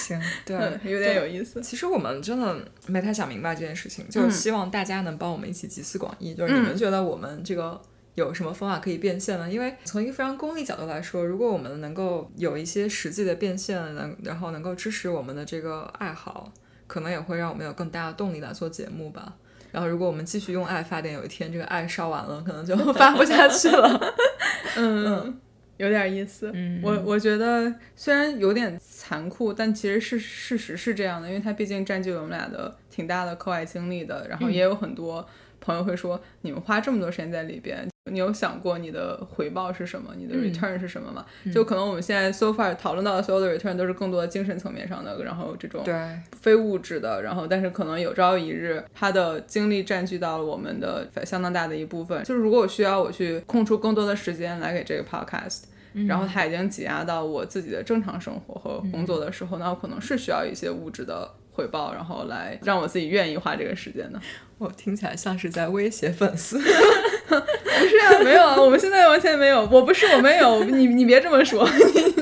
[0.00, 1.60] 行，对嗯，有点有意思。
[1.60, 6.34] 其实我们真的没太想明白这件事情，就是希望大家能帮我们一起集思广益。
[6.34, 7.78] 就是你们觉得我们这个
[8.14, 9.50] 有什么方法可以变现呢？
[9.50, 16.50] 因为从一个非常功利角度来说，如果我们能够有一些实际的变现，能然后能够支持我们的这个爱好，
[16.86, 19.34] 可能也会让我们有更大的动力来做节目吧。
[19.72, 24.14] 然后，如果我们继续用爱发电，有一天这个爱烧完了，可能就 发不下去了。
[24.76, 25.40] 嗯，
[25.78, 26.50] 有点意思。
[26.54, 34.26] 嗯我我觉得虽然有点残酷，但其实是事实是这样的，因为它毕竟占据了我们俩的挺大的课外经历的。
[34.28, 35.26] 然后也有很多
[35.62, 40.12] 朋友会说，你们花这么多时间在里边，你有想过你的回报是什么？
[40.16, 41.24] 你的 return 是什么吗？
[41.54, 45.94] 就可能我们现在 so far 讨论到的所有的 return 都是更多的精神层面上的，然后这种对，
[46.32, 52.24] 非物质的，然后但是可能有朝一日，他的精力占据到了我们的相当大的一部分。
[52.24, 55.62] 就是如果我需要我去空出更多的时间来给这个 podcast，、
[56.08, 64.20] 然后它已经挤压到我自己的正常生活和工作的时候，那我可能是需要一些物质的回报，然后来让我自己愿意花这个时间的。
[64.58, 66.58] 我听起来像是在威胁粉丝。
[66.62, 71.66] 不是啊，没有啊，我们现在完全没有，我不是我没有，你你别这么说。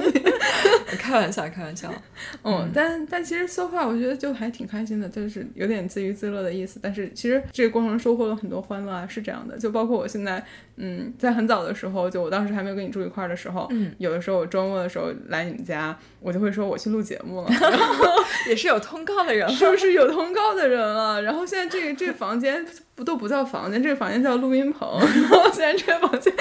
[0.99, 1.93] 开玩笑，开玩笑。
[2.45, 6.78] 嗯，但但其实 so far 我觉得就还挺开心的，就是有点自娱自乐的意思。
[6.82, 9.59] 但是其实这个过程收获了很多欢乐啊，是这样的。
[9.59, 10.45] 就包括我现在，
[10.76, 17.51] 嗯，在很早的时候，就我当时还没有跟你住一块儿的时候，嗯，有的时候我周末的时候来你们家，我就会说我去录节目了，
[18.49, 21.22] 也是有通告的人了，是不是有通告的人了？
[21.22, 22.64] 然后现在这个这个房间
[23.01, 24.86] 不都不叫房间，这个房间叫录音棚。
[25.01, 26.30] 然后现在这个房间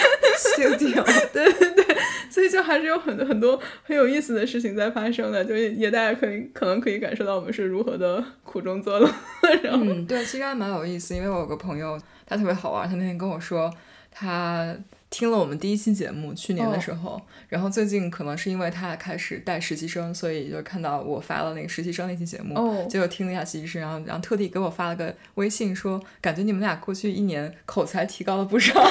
[1.32, 1.98] 对对对，
[2.30, 9.10] 所以就还是有很多很多很有意思的事情在发生的，就也大家可以可能可以感受到我们是如何的苦中作乐。
[9.64, 13.74] 然后嗯，对，其实还蛮有意思，因为我有个朋友，他特别好玩，他那天跟我说
[14.12, 14.76] 他。
[15.10, 28.80] 听了我们第一期节目，去年的时候，然后最近可能是因为他开始带实习生，所以就看到我发了那个实习生那期节目，哦结果听了一下实习生，然后然后特地给我发了个微信说，感觉你们俩过去一年口才提高了不少。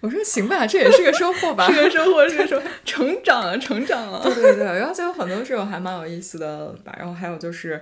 [0.00, 4.20] 我说行吧，这也是个收获吧， 是个收获，是个收获， 成长啊，成长啊。
[4.22, 6.94] 对对对，然后就有很多时候还蛮有意思的吧。
[6.98, 7.80] 然后还有就是，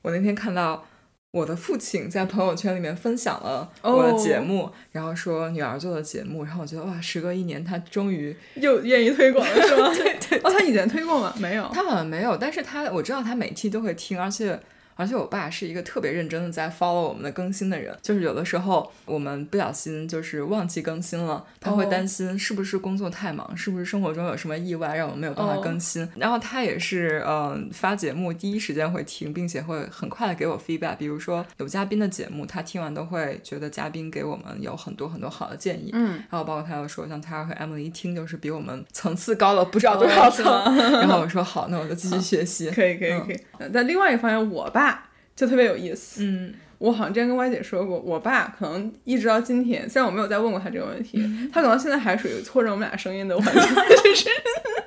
[0.00, 0.86] 我那天看到
[1.34, 9.90] 我的父亲在朋友圈里面分享了我的节目，然后说女儿做的节目，然后我觉得哇，时隔一年，他终于 又愿意推广了，是吗？
[9.98, 11.34] 对对哦，他以前推过吗？
[11.40, 14.60] 没有，他好像没有，但是他我知道他每期都会听，而且。
[14.96, 26.08] 而且我爸是一个特别认真的在 follow 我们的更新的人，就是有的时候我们不小心就是忘记更新了，他会担心是不是工作太忙，是不是生活中有什么意外让我们没有办法更新。
[26.16, 30.96] 然后他也是嗯、呃、发节目第一时间会听，并且会很快的给我 feedback。
[30.96, 35.90] 比如说有嘉宾的节目，他听完都会觉得嘉宾给我们有很多很多好的建议。
[35.92, 40.44] 嗯，然后包括他又说，像他和 Emily 一听就是比我们层次高了不知道多少层。
[40.76, 42.70] 然后我说好，那我就继续学习。
[42.74, 43.40] 可以可以可以。
[43.72, 44.93] 但另外一方面，我爸。
[45.36, 54.28] 就特别有意思，嗯，我好像之前跟歪姐说过，我爸可能一直到今天，虽然我没有再问过他这个问题，嗯他可能现在还属于错认我们俩声音的环境，就是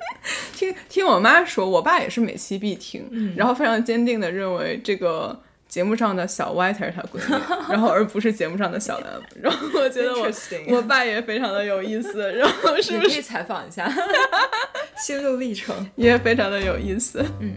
[0.54, 5.38] 听听我妈说，我爸也是每期必听，嗯、然后非常坚定的认为这个
[5.68, 9.08] 节目上的小歪才是他闺蜜， 然后而不是节目上的小蓝，
[9.40, 10.30] 然后我觉得我
[10.76, 13.86] 我爸也非常的有意思，然后是不是可以采访一下
[14.98, 17.54] 心路历程，也非常的有意思，嗯。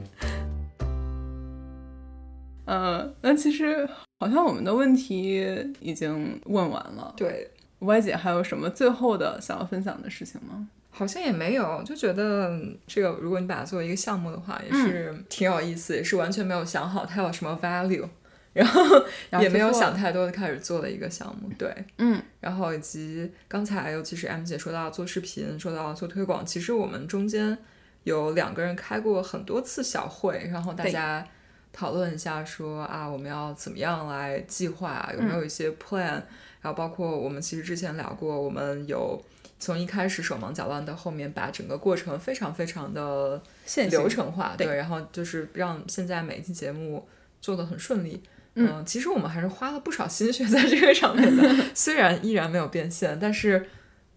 [2.72, 3.86] 呃，那其实
[4.22, 5.45] 好像我们的问题
[5.82, 7.13] 已经问完了。
[7.17, 10.69] 对，Y 姐还有什么最后的想要分享的事情吗？
[10.89, 12.57] 好像也没有，就觉得
[12.88, 18.07] 这个如果你把它作为一个项目的话，也是挺有意思，也是完全没有想好它有什么 value，
[18.55, 19.03] 然后
[19.41, 21.49] 也没有想太多的开始做的一个项目。
[21.57, 27.57] 对，嗯，然后以及刚才尤其是 M 姐说到做视频，说到做推广，其实我们中间
[28.05, 31.28] 有两个人开过很多次小会，然后大家。
[31.74, 35.09] 讨论一下说啊，我们要怎么样来计划？
[35.15, 36.24] 有没有一些 plan？、嗯、
[36.61, 39.22] 然后包括我们其实之前聊过，我们有
[39.59, 43.41] 从一开始手忙脚乱到后面把整个过程非常非常的
[43.89, 47.07] 流程化，对,对，然后就是让现在每一期节目
[47.39, 48.22] 做的很顺利。
[48.55, 53.65] 嗯、呃，其实我们还是花了不少心血在这个上面的， 虽然依然没有变现，但是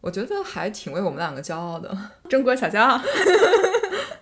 [0.00, 1.96] 我觉得还挺为我们两个骄傲的，
[2.28, 3.00] 中国小骄傲。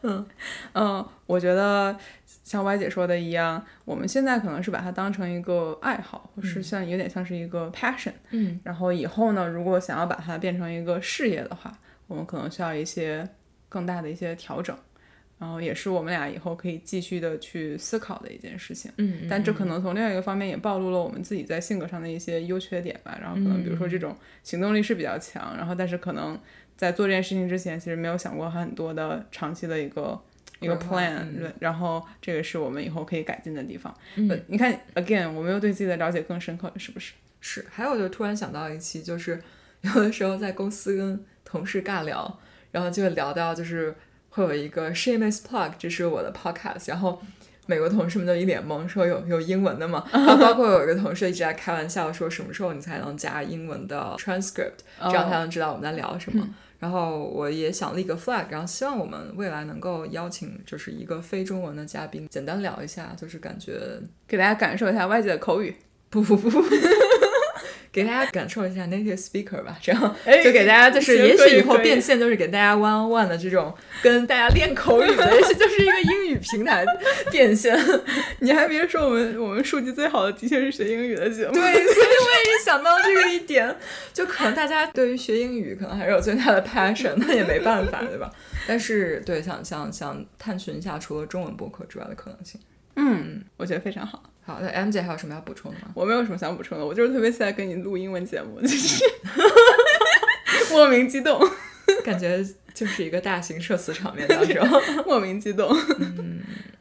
[0.02, 0.26] 嗯
[0.74, 1.96] 嗯，我觉得
[2.26, 8.12] 像歪姐说的一样，我们现在可能是把它当成一个爱好，或是像有点像是一个 passion。
[8.30, 11.72] 嗯，然后以后呢，如果想要把它变成一个事业的话，
[12.08, 13.28] 我们可能需要一些
[13.68, 14.76] 更大的一些调整。
[15.38, 18.92] 然后也是我们俩以后可以继续的去思考的一件事情。
[18.98, 23.18] 嗯，但这可能从另外一个方面也暴露了我们自己在性格上的一些优缺点吧。
[23.20, 26.38] 然后可能比如说这种行动力是比较强，然后但是可能。
[26.82, 30.20] 在做这件事情之前，其实没有想过很多的长期的一个
[30.58, 33.96] 一个 plan，、嗯、然后这个是我们以后可以改进的地方。
[34.16, 37.12] 嗯，你看，again，我们又对自己的了解更深刻了，是不是？
[37.40, 37.64] 是。
[37.70, 39.40] 还有，就突然想到一期，就是
[39.82, 42.36] 有的时候在公司跟同事尬聊，
[42.72, 43.94] 然后就会聊到，就是
[44.30, 47.22] 会有一个 shameless plug，这是我的 podcast，然后。
[47.64, 50.04] 美国同事们都一脸懵，说有有英文的吗？
[50.12, 56.46] 然后包括有一个同事一直在开玩笑说，什么时候你才能加英文的 transcript，这样才能知道我们在聊什么。
[56.82, 63.80] 然后我也想立个 flag，然后希望我们未来能够邀请就是一个非中文的嘉宾，简单聊一下，就是感觉
[64.26, 65.76] 给大家感受一下外界的口语。
[66.10, 66.60] 不不不不。
[67.92, 76.84] 给大家感受一下 native speaker 吧，这样哎就给大家就是，也许以后变现就是给大家 one on one 的这种跟大家练口语的， 也许就是一个英语平台
[77.30, 77.78] 变现。
[78.38, 81.52] 你还别说，我们我们数据最好的的确是学英语的节目。
[81.52, 83.76] 对，所以我也是想到这个一点，
[84.14, 88.32] 就可能大家对于学英语可能还是有最大的 passion，那也没办法，对吧？
[88.66, 92.58] 但是对，想想想探寻一下除了中文播客之外的可能性。
[92.96, 94.22] 嗯，我觉得非常好。
[94.44, 95.88] 好，那 M 姐还有什么要补充的吗？
[95.94, 99.04] 我没有什么想补充的，我就是特别期待跟你录英文节目，就是
[100.72, 101.40] 莫名激动，
[102.04, 104.66] 感觉就是一个大型社死场面当中，
[105.06, 105.68] 莫名激动。
[105.98, 106.40] 嗯，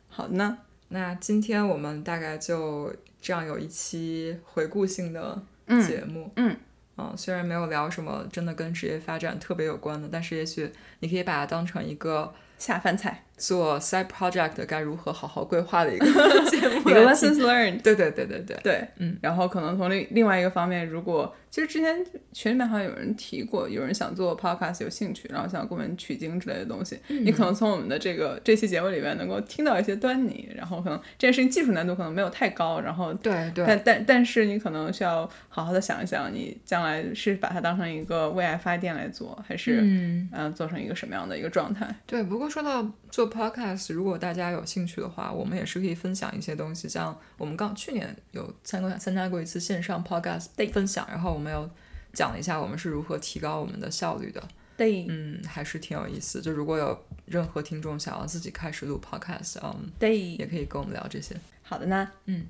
[0.10, 0.58] 好呢，
[0.90, 5.44] 那今天我们大概就这样有一期回顾性的
[5.88, 6.32] 节目。
[6.38, 6.58] 嗯
[6.98, 16.06] 嗯，虽然没有聊什么真的跟职业发展特别有关的，但是也许你可以把它当成一个下饭菜，做 side project 该如何好好规划的一个
[16.48, 17.82] 节目，一个 lessons learned。
[17.82, 41.88] 对对对对对，对，嗯，然后可能从另另外一个方面，如果其实之前群里面好像有人提过，有人想做 podcast 有兴趣，然后想给我们取经之类的东西，嗯你可能从我们的这个这期节目里面能够听到一些端倪，然后可能这件事情技术难度可能没有太高，然后对对，但但但是你可能需要好好的想一想，你将来是把它当成一个为爱发电来做，还是嗯，做成一个什么样的一个状态？
[42.06, 42.22] 对。
[42.24, 42.82] 不过说到
[43.12, 51.70] 做 podcast，如果大家有兴趣的话，我们也是可以分享一些东西，像我们刚去年有参加参加过一次线上 podcast 分享，然后我们有
[52.14, 54.42] 讲了一下我们是如何提高我们的效率的，
[54.78, 56.42] 对嗯，还是挺有意思。
[56.42, 61.36] 就如果有任何听众想要自己开始录 podcast，嗯，对也可以跟我们聊这些。
[61.62, 62.46] 好的呢，嗯，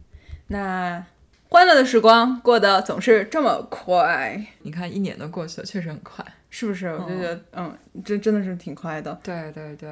[0.48, 1.04] 那
[1.50, 6.24] 欢乐的时光过得总是这么快，你看一年都过去了，确实很快。
[6.54, 6.88] 是不是？
[6.88, 9.18] 我就觉得，嗯，这真的是挺快的。
[9.24, 9.90] 对对对，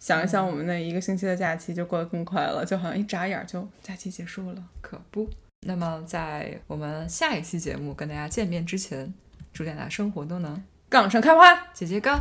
[0.00, 4.64] 想一想，我们那一个星期的假期就过得更快了，就好像一眨眼就假期结束了。
[4.80, 5.28] 可不。
[5.66, 9.12] 那么在我们下一期节目跟大家见面之前，
[9.52, 11.54] 祝大家生活都能杠上开花。
[11.74, 12.18] 节节高。